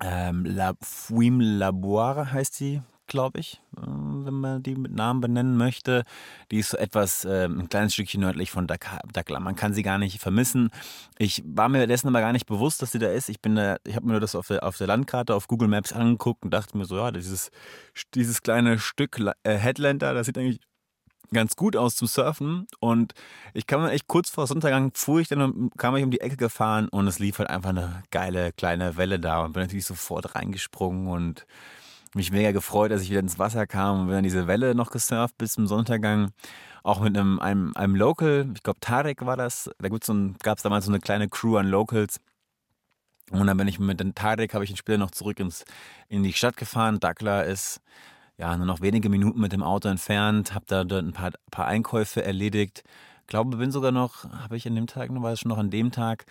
[0.01, 5.57] Ähm, La Fuim Laboire heißt die glaube ich, äh, wenn man die mit Namen benennen
[5.57, 6.05] möchte.
[6.49, 9.01] Die ist so etwas, äh, ein kleines Stückchen nördlich von Dakar.
[9.39, 10.69] Man kann sie gar nicht vermissen.
[11.17, 13.29] Ich war mir dessen aber gar nicht bewusst, dass sie da ist.
[13.29, 16.51] Ich ich habe mir das auf der, auf der Landkarte auf Google Maps angeguckt und
[16.51, 17.51] dachte mir so, ja, dieses,
[18.15, 20.61] dieses kleine Stück äh, Headland da, das sieht eigentlich
[21.33, 22.67] ganz gut aus zum Surfen.
[22.79, 23.13] Und
[23.53, 26.87] ich kam echt kurz vor Sonntagang, fuhr ich dann kam ich um die Ecke gefahren
[26.89, 31.07] und es lief halt einfach eine geile kleine Welle da und bin natürlich sofort reingesprungen
[31.07, 31.45] und
[32.15, 34.91] mich mega gefreut, dass ich wieder ins Wasser kam und bin dann diese Welle noch
[34.91, 36.31] gesurft bis zum Sonntagang.
[36.83, 39.69] Auch mit einem, einem, einem Local, ich glaube Tarek war das.
[39.79, 42.19] Da so gab es damals so eine kleine Crew an Locals.
[43.31, 45.63] Und dann bin ich mit dem Tarek, habe ich ihn später noch zurück ins,
[46.09, 46.99] in die Stadt gefahren.
[46.99, 47.79] Dakla ist
[48.37, 51.67] ja nur noch wenige Minuten mit dem Auto entfernt, habe da dort ein paar, paar
[51.67, 52.83] Einkäufe erledigt.
[53.27, 55.91] Glaube, bin sogar noch, habe ich an dem Tag, war es schon noch an dem
[55.91, 56.25] Tag,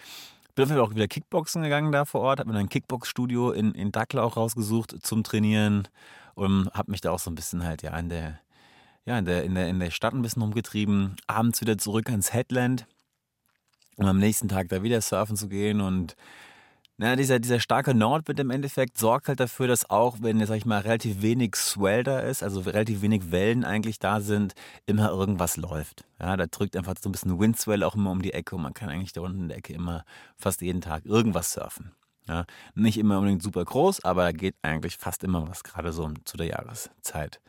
[0.61, 3.93] jeden Fall auch wieder Kickboxen gegangen da vor Ort, habe mir ein Kickbox-Studio in, in
[3.93, 5.89] Dackler auch rausgesucht zum Trainieren
[6.35, 8.41] und habe mich da auch so ein bisschen halt ja in der,
[9.05, 11.17] ja, in der, in der, in der Stadt ein bisschen rumgetrieben.
[11.27, 12.87] Abends wieder zurück ans Headland,
[13.97, 16.17] um am nächsten Tag da wieder surfen zu gehen und
[17.03, 20.67] na, dieser, dieser starke Nordwind im Endeffekt sorgt halt dafür, dass auch, wenn, sag ich
[20.67, 24.53] mal, relativ wenig Swell da ist, also relativ wenig Wellen eigentlich da sind,
[24.85, 26.05] immer irgendwas läuft.
[26.21, 28.75] Ja, da drückt einfach so ein bisschen Windswell auch immer um die Ecke und man
[28.75, 30.05] kann eigentlich da unten in der Ecke immer
[30.37, 31.93] fast jeden Tag irgendwas surfen.
[32.29, 36.11] Ja, nicht immer unbedingt super groß, aber da geht eigentlich fast immer was, gerade so
[36.27, 37.41] zu der Jahreszeit.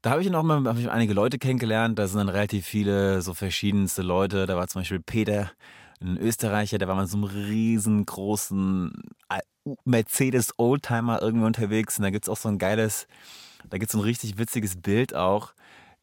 [0.00, 3.34] Da habe ich noch mal ich einige Leute kennengelernt, da sind dann relativ viele, so
[3.34, 4.46] verschiedenste Leute.
[4.46, 5.50] Da war zum Beispiel Peter,
[6.00, 8.92] ein Österreicher, der war mit so einem riesengroßen
[9.84, 11.98] Mercedes Oldtimer irgendwie unterwegs.
[11.98, 13.06] Und da gibt es auch so ein geiles,
[13.68, 15.52] da gibt es so ein richtig witziges Bild auch,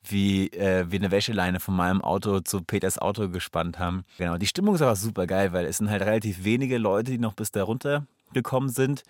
[0.04, 4.04] wie äh, wir eine Wäscheleine von meinem Auto zu Peters Auto gespannt haben.
[4.18, 7.20] Genau, die Stimmung ist aber super geil, weil es sind halt relativ wenige Leute, die
[7.20, 9.04] noch bis da runter gekommen sind.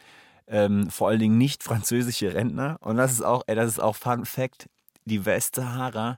[0.45, 2.77] Ähm, vor allen Dingen nicht französische Rentner.
[2.81, 4.67] Und das ist auch, ey, das ist auch Fun Fact
[5.05, 6.17] die Westsahara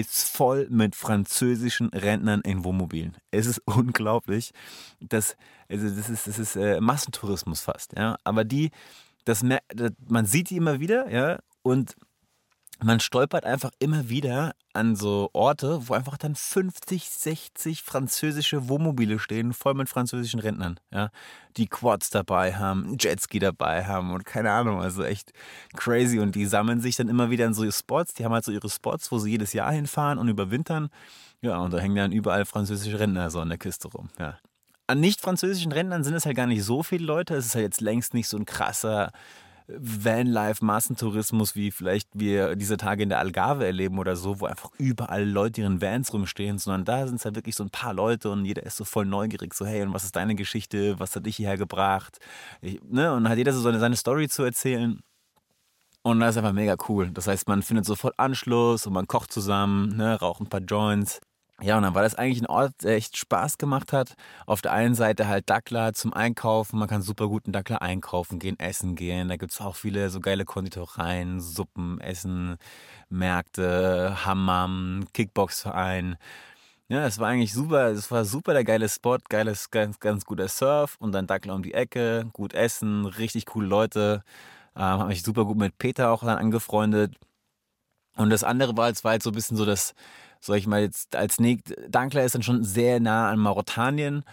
[0.00, 3.16] ist voll mit französischen Rentnern in Wohnmobilen.
[3.30, 4.52] Es ist unglaublich.
[5.00, 5.36] Das,
[5.68, 7.94] also das ist, das ist äh, Massentourismus fast.
[7.96, 8.16] Ja?
[8.24, 8.70] Aber die,
[9.24, 11.96] das, man sieht die immer wieder, ja, und
[12.82, 19.18] man stolpert einfach immer wieder an so Orte, wo einfach dann 50, 60 französische Wohnmobile
[19.18, 21.08] stehen, voll mit französischen Rentnern, ja,
[21.56, 25.32] die Quads dabei haben, Jetski dabei haben und keine Ahnung, also echt
[25.74, 26.18] crazy.
[26.18, 28.68] Und die sammeln sich dann immer wieder in so Spots, die haben halt so ihre
[28.68, 30.90] Spots, wo sie jedes Jahr hinfahren und überwintern,
[31.40, 34.38] ja, und da hängen dann überall französische Rentner so an der Küste rum, ja.
[34.88, 37.64] An nicht französischen Rentnern sind es halt gar nicht so viele Leute, es ist halt
[37.64, 39.10] jetzt längst nicht so ein krasser
[39.68, 45.28] Vanlife-Massentourismus, wie vielleicht wir diese Tage in der Algarve erleben oder so, wo einfach überall
[45.28, 48.44] Leute ihren Vans rumstehen, sondern da sind es halt wirklich so ein paar Leute und
[48.44, 51.36] jeder ist so voll neugierig, so hey, und was ist deine Geschichte, was hat dich
[51.36, 52.18] hierher gebracht?
[52.60, 53.12] Ich, ne?
[53.12, 55.00] Und hat jeder so seine, seine Story zu erzählen.
[56.02, 57.10] Und das ist einfach mega cool.
[57.10, 61.20] Das heißt, man findet sofort Anschluss und man kocht zusammen, ne, raucht ein paar Joints.
[61.62, 64.14] Ja, und dann war das eigentlich ein Ort, der echt Spaß gemacht hat.
[64.44, 66.78] Auf der einen Seite halt Dackler zum Einkaufen.
[66.78, 69.28] Man kann super gut in Dackler einkaufen gehen, essen gehen.
[69.28, 72.58] Da gibt es auch viele so geile Konditoreien, Suppen, Essen,
[73.08, 76.16] Märkte, Hammam, Kickboxverein.
[76.88, 80.48] Ja, es war eigentlich super, es war super der geile Spot, geiles, ganz, ganz guter
[80.48, 84.22] Surf und dann Dackler um die Ecke, gut essen, richtig coole Leute.
[84.76, 87.16] Ähm, habe mich super gut mit Peter auch dann angefreundet.
[88.16, 89.94] Und das andere war, es war halt so ein bisschen so das,
[90.46, 91.36] sag ich mal jetzt als
[91.88, 94.24] Dankler ist dann schon sehr nah an Mauretanien.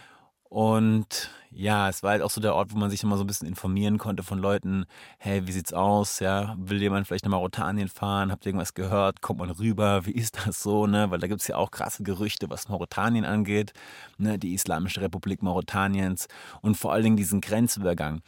[0.54, 3.26] Und ja, es war halt auch so der Ort, wo man sich immer so ein
[3.26, 4.86] bisschen informieren konnte von Leuten,
[5.18, 9.20] hey, wie sieht's aus, ja, will jemand vielleicht nach Mauretanien fahren, habt ihr irgendwas gehört,
[9.20, 12.50] kommt man rüber, wie ist das so, ne, weil da gibt's ja auch krasse Gerüchte,
[12.50, 13.72] was Mauretanien angeht,
[14.16, 16.28] ne, die Islamische Republik Mauretaniens
[16.60, 18.20] und vor allen Dingen diesen Grenzübergang.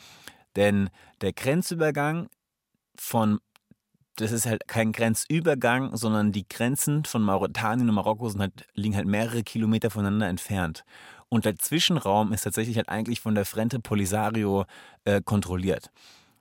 [0.56, 2.28] Denn der Grenzübergang
[2.96, 3.38] von
[4.16, 8.96] das ist halt kein Grenzübergang, sondern die Grenzen von Mauretanien und Marokko sind halt, liegen
[8.96, 10.84] halt mehrere Kilometer voneinander entfernt.
[11.28, 14.64] Und der Zwischenraum ist tatsächlich halt eigentlich von der Frente Polisario
[15.04, 15.90] äh, kontrolliert.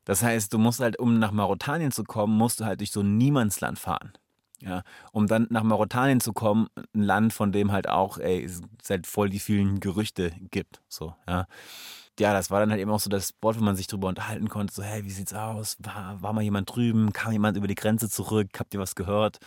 [0.05, 3.01] Das heißt, du musst halt, um nach Mauretanien zu kommen, musst du halt durch so
[3.01, 4.13] ein Niemandsland fahren.
[4.61, 8.61] Ja, um dann nach Mauretanien zu kommen, ein Land, von dem halt auch, ey, es
[8.89, 10.81] halt voll die vielen Gerüchte gibt.
[10.87, 11.45] So, ja
[12.19, 14.49] ja, das war dann halt eben auch so das Spot, wo man sich drüber unterhalten
[14.49, 15.77] konnte, so, hey, wie sieht's aus?
[15.79, 17.13] War, war mal jemand drüben?
[17.13, 18.49] Kam jemand über die Grenze zurück?
[18.59, 19.39] Habt ihr was gehört?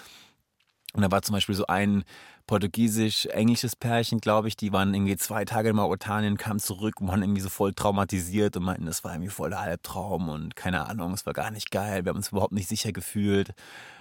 [0.95, 2.05] Und da war zum Beispiel so ein
[2.47, 7.23] portugiesisch-englisches Pärchen, glaube ich, die waren irgendwie zwei Tage in Mauretanien, kamen zurück und waren
[7.23, 11.13] irgendwie so voll traumatisiert und meinten, das war irgendwie voll der Albtraum und keine Ahnung,
[11.13, 13.53] es war gar nicht geil, wir haben uns überhaupt nicht sicher gefühlt.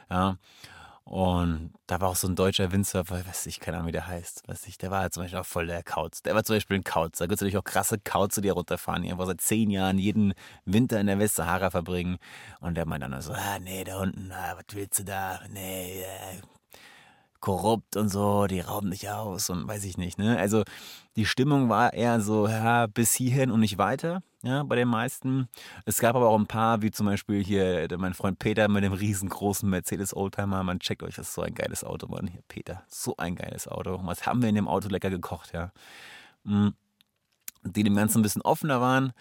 [0.09, 0.37] Ja.
[1.09, 4.45] Und da war auch so ein deutscher Windsurfer, weiß ich, keine Ahnung, wie der heißt.
[4.45, 6.21] Weiß ich, der war halt zum Beispiel auch voll der Kauz.
[6.21, 7.19] Der war zum Beispiel ein Kauz.
[7.19, 10.33] Da gibt es natürlich auch krasse Kauze, die runterfahren, die einfach seit zehn Jahren jeden
[10.65, 12.17] Winter in der Westsahara verbringen.
[12.59, 15.39] Und der meint dann so, ah, nee, da unten, ah, was willst du da?
[15.49, 16.41] Nee, äh,
[17.47, 20.17] korrupt und so, die rauben dich aus und weiß ich nicht.
[20.17, 20.37] Ne?
[20.37, 20.63] Also
[21.15, 25.47] die Stimmung war eher so, ja, bis hierhin und nicht weiter, ja, bei den meisten.
[25.85, 28.91] Es gab aber auch ein paar, wie zum Beispiel hier mein Freund Peter mit dem
[28.91, 30.61] riesengroßen Mercedes Oldtimer.
[30.63, 32.27] Man checkt euch, das ist so ein geiles Auto, Mann.
[32.27, 33.97] Hier, Peter, so ein geiles Auto.
[34.03, 35.71] Was haben wir in dem Auto lecker gekocht, ja.
[36.43, 36.73] Mhm.
[37.63, 39.13] Die dem Ganzen ein bisschen offener waren.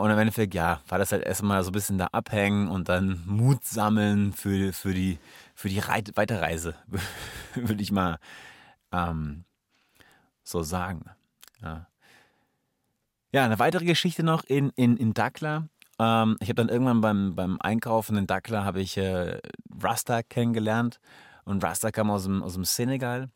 [0.00, 3.22] Und im Endeffekt, ja, war das halt erstmal so ein bisschen da abhängen und dann
[3.26, 5.18] Mut sammeln für, für die,
[5.54, 6.74] für die Reit Weiterreise,
[7.54, 8.18] würde ich mal
[8.92, 9.44] ähm,
[10.42, 11.04] so sagen.
[11.62, 11.86] Ja.
[13.30, 15.68] ja, eine weitere Geschichte noch in, in, in Dakla.
[15.98, 19.38] Ähm, ich habe dann irgendwann beim, beim Einkaufen in Dakla habe ich äh,
[19.82, 20.98] Rasta kennengelernt
[21.44, 23.28] und Rasta kam aus dem, aus dem Senegal.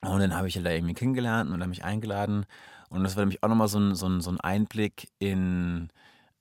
[0.00, 2.46] Und dann habe ich halt da irgendwie kennengelernt und dann mich eingeladen
[2.92, 5.88] und das war nämlich auch nochmal so ein, so, ein, so ein Einblick in,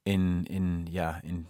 [0.03, 1.47] in, in, ja, in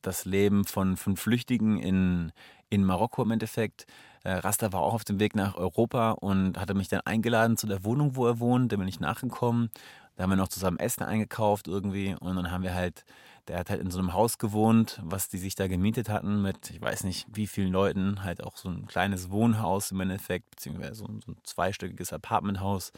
[0.00, 2.32] das Leben von, von Flüchtigen in,
[2.70, 3.86] in Marokko im Endeffekt.
[4.22, 7.66] Äh, Rasta war auch auf dem Weg nach Europa und hatte mich dann eingeladen zu
[7.66, 8.70] der Wohnung, wo er wohnt.
[8.70, 9.70] Da bin ich nachgekommen.
[10.14, 13.04] Da haben wir noch zusammen Essen eingekauft irgendwie und dann haben wir halt,
[13.48, 16.70] der hat halt in so einem Haus gewohnt, was die sich da gemietet hatten mit,
[16.70, 20.94] ich weiß nicht wie vielen Leuten, halt auch so ein kleines Wohnhaus im Endeffekt, beziehungsweise
[20.96, 22.92] so ein, so ein zweistöckiges Apartmenthaus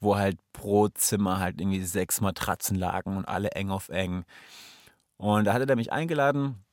[0.00, 4.24] wo halt pro Zimmer halt irgendwie sechs Matratzen lagen und alle eng auf eng.
[5.16, 6.64] Und da hatte er mich eingeladen,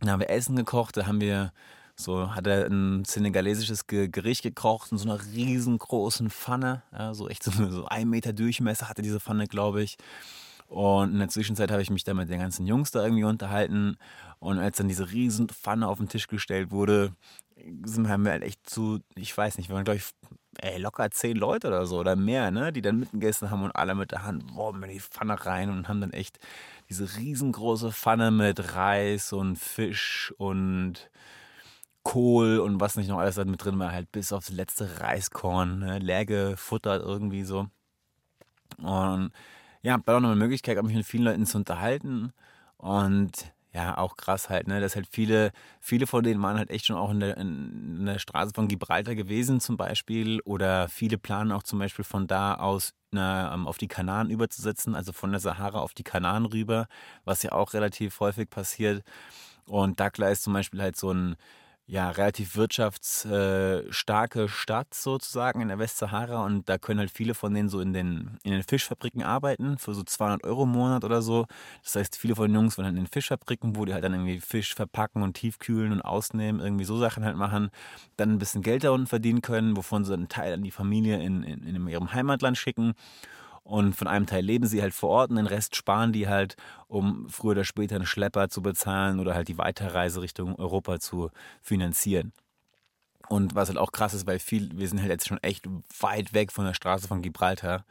[0.00, 1.52] da haben wir Essen gekocht, da haben wir
[1.96, 7.42] so, hat er ein senegalesisches Gericht gekocht in so einer riesengroßen Pfanne, ja, so echt
[7.42, 9.96] so, so ein Meter Durchmesser hatte diese Pfanne, glaube ich.
[10.68, 13.96] Und in der Zwischenzeit habe ich mich da mit den ganzen Jungs da irgendwie unterhalten.
[14.40, 17.12] Und als dann diese riesen Pfanne auf den Tisch gestellt wurde,
[17.56, 20.10] haben wir halt echt zu, ich weiß nicht, wir waren glaube ich
[20.58, 23.94] ey, locker zehn Leute oder so oder mehr, ne, die dann mitgegessen haben und alle
[23.94, 26.38] mit der Hand, boah, in die Pfanne rein und haben dann echt
[26.88, 31.10] diese riesengroße Pfanne mit Reis und Fisch und
[32.02, 35.80] Kohl und was nicht noch alles da mit drin war, halt bis aufs letzte Reiskorn,
[35.80, 37.66] ne, leer gefuttert irgendwie so.
[38.78, 39.32] Und
[39.82, 42.32] ja, war auch noch eine Möglichkeit, mich mit vielen Leuten zu unterhalten
[42.76, 44.80] und ja, auch krass halt, ne?
[44.80, 48.18] Dass halt viele, viele von denen waren halt echt schon auch in der, in der
[48.18, 50.40] Straße von Gibraltar gewesen zum Beispiel.
[50.46, 54.94] Oder viele planen auch zum Beispiel von da aus na, ähm, auf die Kanaren überzusetzen,
[54.94, 56.88] also von der Sahara auf die Kanaren rüber,
[57.24, 59.04] was ja auch relativ häufig passiert.
[59.66, 61.36] Und Dakla ist zum Beispiel halt so ein
[61.88, 67.68] ja, relativ wirtschaftsstarke Stadt sozusagen in der Westsahara und da können halt viele von denen
[67.68, 71.46] so in den, in den Fischfabriken arbeiten für so 200 Euro im Monat oder so.
[71.84, 74.14] Das heißt, viele von den Jungs wollen halt in den Fischfabriken, wo die halt dann
[74.14, 77.70] irgendwie Fisch verpacken und tiefkühlen und ausnehmen, irgendwie so Sachen halt machen,
[78.16, 81.44] dann ein bisschen Geld da verdienen können, wovon sie einen Teil an die Familie in,
[81.44, 82.94] in, in ihrem Heimatland schicken
[83.66, 86.56] und von einem Teil leben sie halt vor Ort und den Rest sparen die halt,
[86.86, 91.30] um früher oder später einen Schlepper zu bezahlen oder halt die Weiterreise Richtung Europa zu
[91.62, 92.32] finanzieren.
[93.28, 95.66] Und was halt auch krass ist, weil viel, wir sind halt jetzt schon echt
[95.98, 97.84] weit weg von der Straße von Gibraltar.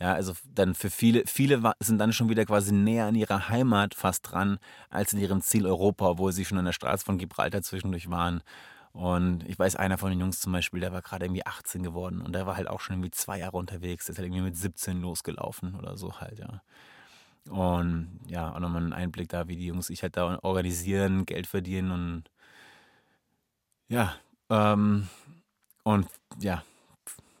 [0.00, 3.94] Ja, also dann für viele, viele sind dann schon wieder quasi näher an ihrer Heimat
[3.94, 4.58] fast dran,
[4.90, 8.42] als in ihrem Ziel Europa, obwohl sie schon an der Straße von Gibraltar zwischendurch waren.
[8.96, 12.22] Und ich weiß, einer von den Jungs zum Beispiel, der war gerade irgendwie 18 geworden
[12.22, 14.06] und der war halt auch schon irgendwie zwei Jahre unterwegs.
[14.06, 16.62] Der ist halt irgendwie mit 17 losgelaufen oder so halt, ja.
[17.50, 21.46] Und ja, auch nochmal ein Einblick da, wie die Jungs sich halt da organisieren, Geld
[21.46, 22.24] verdienen und
[23.88, 24.14] ja,
[24.50, 25.08] ähm,
[25.84, 26.08] und
[26.40, 26.64] ja,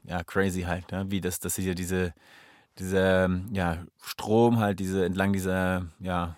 [0.04, 1.10] ja, crazy halt, ne?
[1.10, 2.14] wie das, dass hier diese,
[2.78, 6.36] dieser, ja, Strom halt, diese, entlang dieser, ja,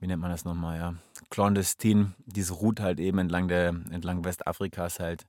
[0.00, 0.94] wie nennt man das nochmal, ja,
[1.30, 5.26] clandestin, diese Route halt eben entlang der, entlang Westafrikas halt,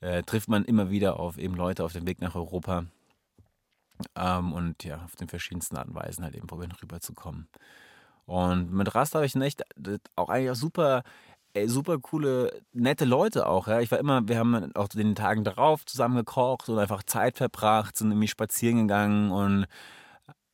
[0.00, 2.84] äh, trifft man immer wieder auf eben Leute auf dem Weg nach Europa.
[4.14, 7.48] Ähm, und ja, auf den verschiedensten Arten und Weisen halt eben probieren rüberzukommen.
[8.26, 9.62] Und mit Rast habe ich echt
[10.14, 11.02] auch eigentlich auch super,
[11.54, 13.66] ey, super coole, nette Leute auch.
[13.68, 13.80] Ja.
[13.80, 17.96] Ich war immer, wir haben auch den Tagen darauf zusammen gekocht und einfach Zeit verbracht,
[17.96, 19.66] sind irgendwie spazieren gegangen und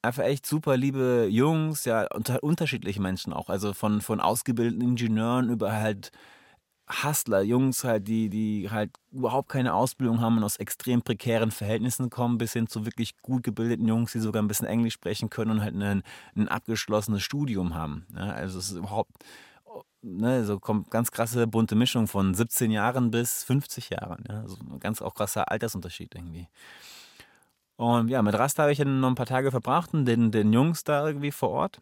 [0.04, 3.48] einfach echt super liebe Jungs, ja, unter, unterschiedliche Menschen auch.
[3.48, 6.12] Also von, von ausgebildeten Ingenieuren über halt
[7.02, 12.10] Hustler, Jungs halt, die, die halt überhaupt keine Ausbildung haben und aus extrem prekären Verhältnissen
[12.10, 15.50] kommen, bis hin zu wirklich gut gebildeten Jungs, die sogar ein bisschen Englisch sprechen können
[15.50, 16.02] und halt ein,
[16.36, 18.06] ein abgeschlossenes Studium haben.
[18.14, 19.12] Ja, also es ist überhaupt,
[20.02, 24.22] ne, so kommt ganz krasse bunte Mischung von 17 Jahren bis 50 Jahren.
[24.28, 26.48] Ja, also ein ganz auch krasser Altersunterschied irgendwie.
[27.76, 30.52] Und ja, mit Rasta habe ich dann noch ein paar Tage verbracht und den, den
[30.52, 31.80] Jungs da irgendwie vor Ort.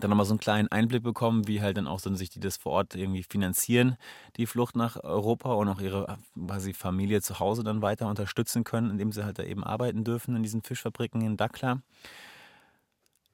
[0.00, 2.56] Dann nochmal so einen kleinen Einblick bekommen, wie halt dann auch so sich die das
[2.56, 3.96] vor Ort irgendwie finanzieren,
[4.36, 8.90] die Flucht nach Europa und auch ihre quasi Familie zu Hause dann weiter unterstützen können,
[8.90, 11.82] indem sie halt da eben arbeiten dürfen in diesen Fischfabriken in Dakla.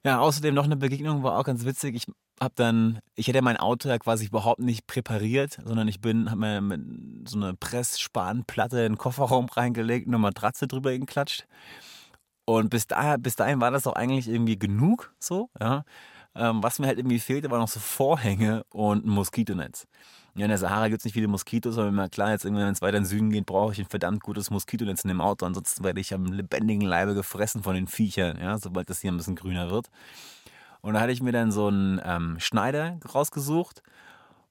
[0.05, 1.95] Ja, außerdem noch eine Begegnung war auch ganz witzig.
[1.95, 2.05] Ich
[2.39, 6.41] habe dann, ich hätte mein Auto ja quasi überhaupt nicht präpariert, sondern ich bin, habe
[6.41, 11.47] mir mit so eine Pressspanplatte in den Kofferraum reingelegt, eine Matratze drüber geklatscht.
[12.45, 15.83] Und bis, da, bis dahin war das auch eigentlich irgendwie genug, so, ja.
[16.35, 19.87] Ähm, was mir halt irgendwie fehlte, waren noch so Vorhänge und ein Moskitonetz.
[20.37, 22.73] Ja, in der Sahara gibt es nicht viele Moskitos, aber immer klar, jetzt irgendwann, wenn
[22.73, 25.45] es weiter in den Süden geht, brauche ich ein verdammt gutes Moskitonetz in dem Auto.
[25.45, 29.17] Ansonsten werde ich am lebendigen Leibe gefressen von den Viechern, ja, sobald das hier ein
[29.17, 29.89] bisschen grüner wird.
[30.81, 33.81] Und da hatte ich mir dann so einen ähm, Schneider rausgesucht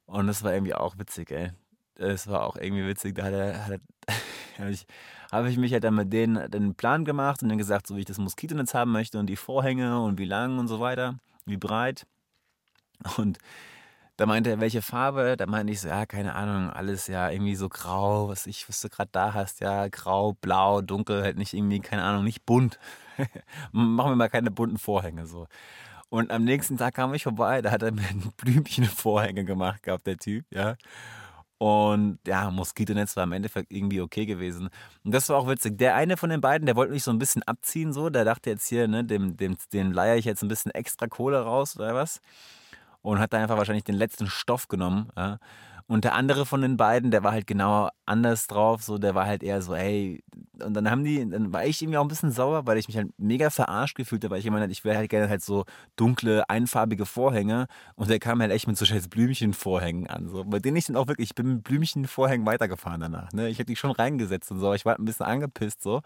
[0.07, 1.53] und das war irgendwie auch witzig, ey.
[1.97, 3.15] Das war auch irgendwie witzig.
[3.15, 4.15] Da hat er, hat er,
[4.59, 4.87] habe ich,
[5.31, 8.01] hab ich mich halt dann mit denen den Plan gemacht und dann gesagt, so wie
[8.01, 11.59] ich das Moskitonetz haben möchte und die Vorhänge und wie lang und so weiter, wie
[11.59, 12.07] breit.
[13.19, 13.39] Und
[14.17, 15.37] da meinte er, welche Farbe?
[15.37, 18.81] Da meinte ich so, ja, keine Ahnung, alles ja irgendwie so grau, was ich, was
[18.81, 22.79] du gerade da hast, ja, grau, blau, dunkel, halt nicht irgendwie, keine Ahnung, nicht bunt.
[23.73, 25.47] Machen wir mal keine bunten Vorhänge so.
[26.11, 29.83] Und am nächsten Tag kam ich vorbei, da hat er mir ein Blümchen Vorhänge gemacht
[29.83, 30.77] gehabt, der Typ, ja.
[31.59, 34.69] Und ja, Moskitonetz war im Endeffekt irgendwie okay gewesen.
[35.05, 35.79] Und das war auch witzig.
[35.79, 38.11] Der eine von den beiden, der wollte mich so ein bisschen abziehen, so.
[38.11, 41.41] Der dachte jetzt hier, ne, dem, dem, dem leier ich jetzt ein bisschen extra Kohle
[41.41, 42.21] raus oder was
[43.05, 45.11] und hat da einfach wahrscheinlich den letzten Stoff genommen.
[45.17, 45.39] Ja.
[45.87, 49.27] Und der andere von den beiden, der war halt genau anders drauf, so der war
[49.27, 50.25] halt eher so, hey,
[50.63, 52.97] und dann haben die, dann war ich irgendwie auch ein bisschen sauer, weil ich mich
[52.97, 55.65] halt mega verarscht gefühlt habe, weil ich gemeint ich wäre halt gerne halt so
[55.97, 60.59] dunkle, einfarbige Vorhänge und der kam halt echt mit so scheiß Blümchenvorhängen an, so, bei
[60.59, 63.77] denen ich dann auch wirklich, ich bin mit Blümchenvorhängen weitergefahren danach, ne, ich hätte die
[63.77, 66.03] schon reingesetzt und so, ich war halt ein bisschen angepisst, so,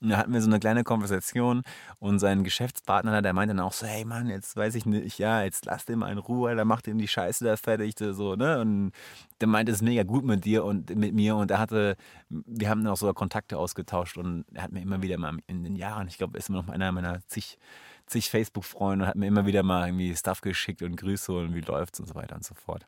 [0.00, 1.62] und da hatten wir so eine kleine Konversation
[1.98, 5.42] und sein Geschäftspartner, der meinte dann auch so, hey Mann, jetzt weiß ich nicht, ja,
[5.42, 8.60] jetzt lass den mal in Ruhe, da macht ihm die Scheiße da fertig, so, ne,
[8.60, 8.92] und
[9.40, 11.96] der meinte, es ist mega gut mit dir und mit mir und er hatte,
[12.28, 15.64] wir haben dann auch sogar Kontakte ausgetauscht und er hat mir immer wieder mal in
[15.64, 17.58] den Jahren, ich glaube, er ist immer noch einer meiner zig,
[18.06, 21.60] zig Facebook-Freunde und hat mir immer wieder mal irgendwie Stuff geschickt und Grüße und wie
[21.60, 22.86] läuft's und so weiter und so fort.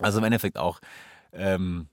[0.00, 0.80] Also im Endeffekt auch,
[1.32, 1.88] ähm,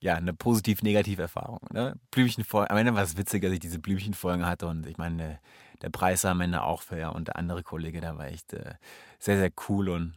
[0.00, 1.60] ja, eine positiv-negative Erfahrung.
[1.72, 1.96] Ne?
[2.10, 5.40] Blümchenfolgen, am Ende war es witzig, dass ich diese Blümchenfolgen hatte und ich meine,
[5.82, 8.74] der Preis war am Ende auch fair und der andere Kollege, der war echt äh,
[9.18, 10.14] sehr, sehr cool und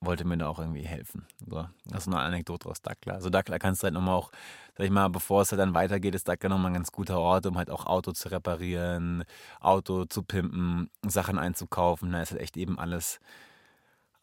[0.00, 1.26] wollte mir da auch irgendwie helfen.
[1.46, 3.14] So, das ist eine Anekdote aus Dackler.
[3.14, 4.30] Also Dackler kannst du halt nochmal auch,
[4.76, 7.46] sag ich mal, bevor es halt dann weitergeht, ist Dackler nochmal ein ganz guter Ort,
[7.46, 9.24] um halt auch Auto zu reparieren,
[9.60, 12.12] Auto zu pimpen, Sachen einzukaufen.
[12.12, 13.20] Da ist halt echt eben alles,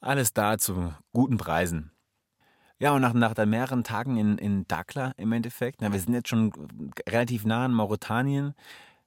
[0.02, 1.92] alles da zu guten Preisen.
[2.80, 6.14] Ja, und nach, nach dann mehreren Tagen in, in Dakhla im Endeffekt, na, wir sind
[6.14, 6.52] jetzt schon
[7.08, 8.56] relativ nah in Mauretanien,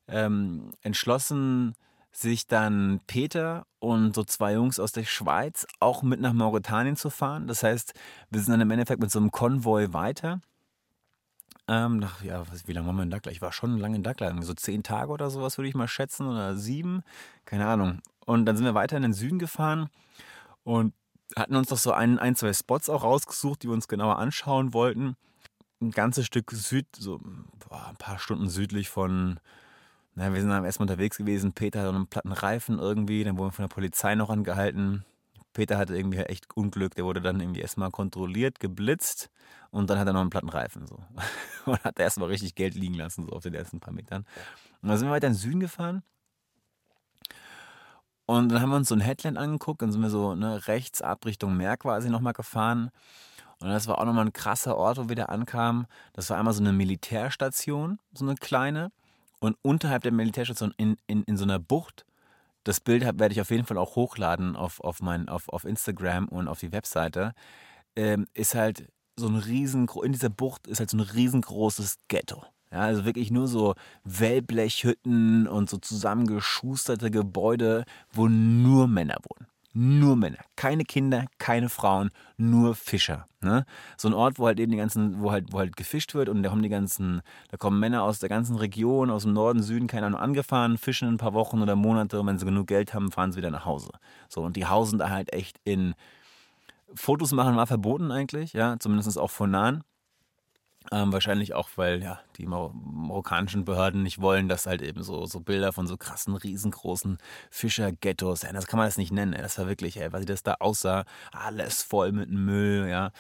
[0.07, 1.74] ähm, entschlossen,
[2.12, 7.11] sich dann Peter und so zwei Jungs aus der Schweiz auch mit nach Mauretanien zu
[7.11, 7.49] fahren.
[7.49, 7.92] Das heißt,
[8.30, 10.40] wir sind dann im Endeffekt mit so einem Konvoi weiter.
[11.67, 13.33] Ähm, nach, ja, was, wie lange waren wir in Dakla?
[13.33, 16.27] Ich war schon lange in Dakla, so zehn Tage oder sowas würde ich mal schätzen
[16.27, 17.03] oder sieben,
[17.47, 18.01] keine Ahnung.
[18.27, 19.89] Und dann sind wir weiter in den Süden gefahren
[20.62, 20.93] und
[21.37, 24.75] hatten uns doch so ein, ein, zwei Spots auch rausgesucht, die wir uns genauer anschauen
[24.75, 25.17] wollten.
[25.81, 27.21] Ein ganzes Stück Süd, so
[27.69, 29.41] boah, ein paar Stunden südlich von,
[30.15, 31.53] na, wir sind dann erstmal unterwegs gewesen.
[31.55, 33.25] Peter hatte einen platten Reifen irgendwie.
[33.25, 35.05] Dann wurden wir von der Polizei noch angehalten.
[35.55, 36.95] Peter hatte irgendwie echt Unglück.
[36.97, 39.31] Der wurde dann irgendwie erstmal kontrolliert, geblitzt
[39.71, 40.87] und dann hat er noch einen platten Reifen.
[40.87, 40.99] So.
[41.65, 44.27] Und hat erstmal richtig Geld liegen lassen, so auf den ersten paar Metern.
[44.83, 46.03] Und dann sind wir weiter in den Süden gefahren.
[48.27, 49.83] Und dann haben wir uns so ein Headland angeguckt.
[49.83, 52.91] Dann sind wir so ne, rechts ab Richtung Meer quasi nochmal gefahren.
[53.61, 55.87] Und das war auch nochmal ein krasser Ort, wo wir da ankamen.
[56.13, 58.93] Das war einmal so eine Militärstation, so eine kleine.
[59.41, 62.05] Und unterhalb der Militärstation in, in, in so einer Bucht,
[62.65, 66.29] das Bild werde ich auf jeden Fall auch hochladen auf, auf, mein, auf, auf Instagram
[66.29, 67.35] und auf die Webseite,
[67.97, 72.45] ähm, ist halt so ein riesen, in dieser Bucht ist halt so ein riesengroßes Ghetto.
[72.73, 80.16] Ja, also wirklich nur so Wellblechhütten und so zusammengeschusterte Gebäude, wo nur Männer wohnen nur
[80.16, 80.39] Männer.
[80.57, 83.27] Keine Kinder, keine Frauen, nur Fischer.
[83.41, 83.66] Ne?
[83.97, 86.43] So ein Ort, wo halt eben die ganzen, wo halt, wo halt gefischt wird und
[86.43, 87.20] da kommen die ganzen,
[87.51, 91.09] da kommen Männer aus der ganzen Region, aus dem Norden, Süden, keine Ahnung, angefahren, fischen
[91.09, 93.64] ein paar Wochen oder Monate und wenn sie genug Geld haben, fahren sie wieder nach
[93.66, 93.91] Hause.
[94.29, 95.95] So, und die hausen da halt echt in
[96.95, 99.83] Fotos machen war verboten eigentlich, ja, zumindest auch von nahen.
[100.93, 105.24] Ähm, wahrscheinlich auch, weil ja die Mar marokkanischen Behörden nicht wollen, dass halt eben so,
[105.26, 107.18] so Bilder von so krassen, riesengroßen
[107.51, 109.32] Fischerghettos, ja, das kann man das nicht nennen.
[109.32, 109.43] Ey.
[109.43, 113.12] Das war wirklich, ey, was das da aussah, alles voll mit Müll, ja.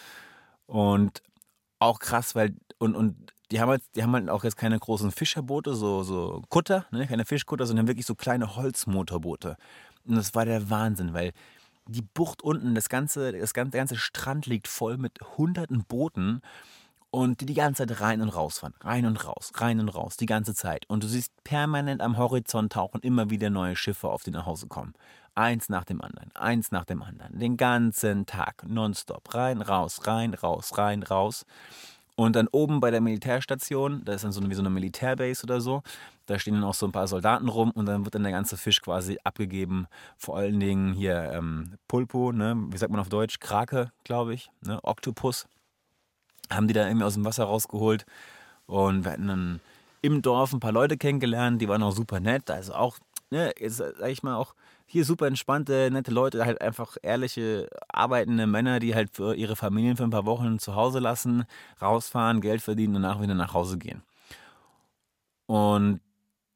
[0.66, 1.22] Und
[1.78, 5.10] auch krass, weil, und, und die haben halt, die haben halt auch jetzt keine großen
[5.10, 7.06] Fischerboote, so, so Kutter, ne?
[7.06, 9.56] keine Fischkutter, sondern wirklich so kleine Holzmotorboote.
[10.06, 11.32] Und das war der Wahnsinn, weil
[11.86, 16.40] die Bucht unten, das ganze, das ganze, der ganze Strand liegt voll mit hunderten Booten
[17.14, 18.74] und die die ganze Zeit rein und raus fahren.
[18.80, 20.84] Rein und raus, rein und raus, die ganze Zeit.
[20.88, 24.66] Und du siehst permanent am Horizont tauchen immer wieder neue Schiffe auf, die nach Hause
[24.66, 24.94] kommen.
[25.36, 27.38] Eins nach dem anderen, eins nach dem anderen.
[27.38, 29.32] Den ganzen Tag, nonstop.
[29.32, 31.46] Rein, raus, rein, raus, rein, raus.
[32.16, 35.44] Und dann oben bei der Militärstation, da ist dann so eine, wie so eine Militärbase
[35.44, 35.84] oder so,
[36.26, 38.56] da stehen dann auch so ein paar Soldaten rum und dann wird dann der ganze
[38.56, 39.86] Fisch quasi abgegeben.
[40.16, 42.56] Vor allen Dingen hier ähm, Pulpo, ne?
[42.70, 43.38] wie sagt man auf Deutsch?
[43.38, 44.80] Krake, glaube ich, ne?
[44.82, 45.46] Oktopus
[46.50, 48.06] haben die da irgendwie aus dem Wasser rausgeholt.
[48.66, 49.60] Und wir hatten dann
[50.02, 52.50] im Dorf ein paar Leute kennengelernt, die waren auch super nett.
[52.50, 52.98] Also auch,
[53.30, 54.54] ne, jetzt sag ich mal, auch
[54.86, 59.96] hier super entspannte, nette Leute, halt einfach ehrliche, arbeitende Männer, die halt für ihre Familien
[59.96, 61.44] für ein paar Wochen zu Hause lassen,
[61.80, 64.02] rausfahren, Geld verdienen und danach wieder nach Hause gehen.
[65.46, 66.00] Und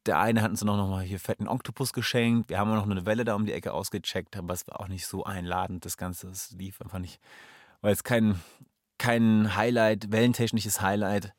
[0.07, 2.49] der eine hat uns noch mal hier fetten Oktopus geschenkt.
[2.49, 4.89] Wir haben auch noch eine Welle da um die Ecke ausgecheckt, aber es war auch
[4.89, 5.85] nicht so einladend.
[5.85, 7.21] Das Ganze das lief einfach nicht,
[7.81, 8.41] weil es kein
[8.99, 11.33] kein Highlight, wellentechnisches Highlight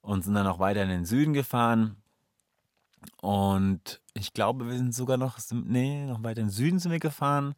[0.00, 1.96] und sind dann auch weiter in den Süden gefahren.
[3.20, 6.98] Und ich glaube, wir sind sogar noch, nee, noch weiter in den Süden sind wir
[6.98, 7.54] gefahren.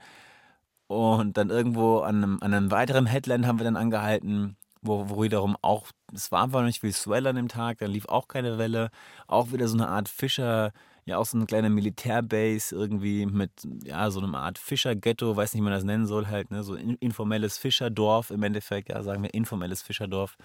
[0.87, 5.23] Und dann irgendwo an einem, an einem weiteren Headland haben wir dann angehalten, wo, wo
[5.23, 8.59] wiederum auch, es war einfach nicht viel Swell an dem Tag, da lief auch keine
[8.59, 8.91] Welle.
[9.27, 10.73] Auch wieder so eine Art Fischer,
[11.07, 13.51] ja auch so eine kleine Militärbase irgendwie mit
[13.85, 16.75] ja so einer Art Fischerghetto, weiß nicht, wie man das nennen soll, halt, ne, so
[16.75, 20.37] informelles Fischerdorf im Endeffekt, ja, sagen wir informelles Fischerdorf.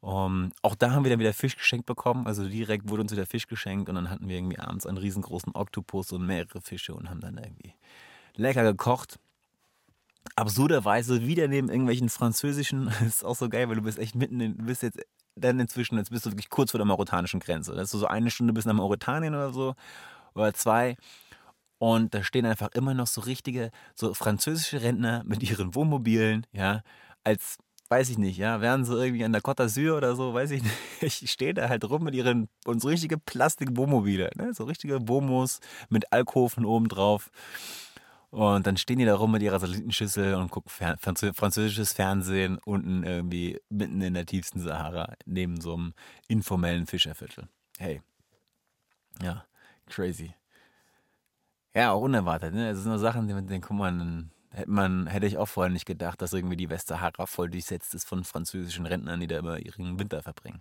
[0.00, 3.26] Um, auch da haben wir dann wieder Fisch geschenkt bekommen, also direkt wurde uns wieder
[3.26, 7.10] Fisch geschenkt und dann hatten wir irgendwie abends einen riesengroßen Oktopus und mehrere Fische und
[7.10, 7.74] haben dann irgendwie
[8.36, 9.18] lecker gekocht.
[10.36, 14.38] Absurderweise wieder neben irgendwelchen französischen, das ist auch so geil, weil du bist echt mitten
[14.38, 15.00] in, bist jetzt
[15.38, 17.74] dann inzwischen, jetzt bist du wirklich kurz vor der mauretanischen Grenze.
[17.74, 19.74] Das ist so eine Stunde bis nach Mauretanien oder so,
[20.34, 20.96] oder zwei.
[21.78, 26.82] Und da stehen einfach immer noch so richtige, so französische Rentner mit ihren Wohnmobilen, ja,
[27.22, 27.58] als,
[27.88, 30.62] weiß ich nicht, ja, wären sie irgendwie an der Côte d'Azur oder so, weiß ich
[31.00, 35.08] nicht, ich stehe da halt rum mit ihren, und so richtige Plastik-Wohnmobile, ne, so richtige
[35.08, 37.30] Womos mit Alkoven oben drauf.
[38.30, 43.02] Und dann stehen die da rum mit ihrer Satellitenschüssel und gucken Fer französisches Fernsehen unten
[43.02, 45.94] irgendwie mitten in der tiefsten Sahara, neben so einem
[46.26, 47.48] informellen Fischerviertel.
[47.78, 48.02] Hey.
[49.22, 49.46] Ja,
[49.86, 50.34] crazy.
[51.74, 52.70] Ja, auch unerwartet, ne?
[52.70, 55.86] Das sind nur Sachen, die man guck mal, hätte, man, hätte ich auch vorher nicht
[55.86, 59.98] gedacht, dass irgendwie die Westsahara voll durchsetzt ist von französischen Rentnern, die da immer ihren
[59.98, 60.60] Winter verbringen.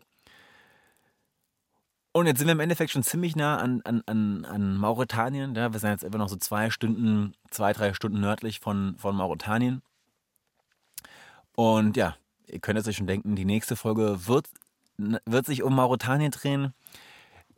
[2.18, 5.54] Und jetzt sind wir im Endeffekt schon ziemlich nah an, an, an, an Mauretanien.
[5.54, 9.16] Ja, wir sind jetzt immer noch so zwei Stunden, zwei, drei Stunden nördlich von, von
[9.16, 9.84] Mauretanien.
[11.56, 12.16] Und ja,
[12.48, 14.48] ihr könnt es euch schon denken, die nächste Folge wird,
[14.98, 16.74] wird sich um Mauretanien drehen.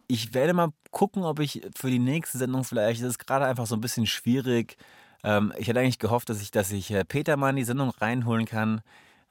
[0.07, 3.65] Ich werde mal gucken, ob ich für die nächste Sendung vielleicht, das ist gerade einfach
[3.65, 4.75] so ein bisschen schwierig.
[5.23, 7.91] Ähm, ich hätte eigentlich gehofft, dass ich, dass ich äh, Peter mal in die Sendung
[7.91, 8.81] reinholen kann.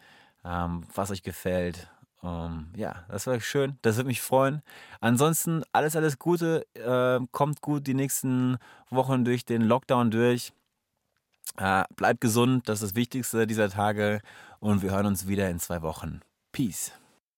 [0.45, 1.91] ähm, was euch gefällt.
[2.23, 3.79] Ähm, ja, das war schön.
[3.83, 4.63] Das würde mich freuen.
[5.01, 6.67] Ansonsten alles, alles Gute.
[6.75, 8.59] Äh, kommt gut die nächsten
[8.91, 10.53] Wochen durch den Lockdown durch.
[11.57, 14.21] Äh, bleibt gesund, das ist das Wichtigste dieser Tage.
[14.61, 16.21] Und wir hören uns wieder in zwei Wochen.
[16.53, 16.93] Peace.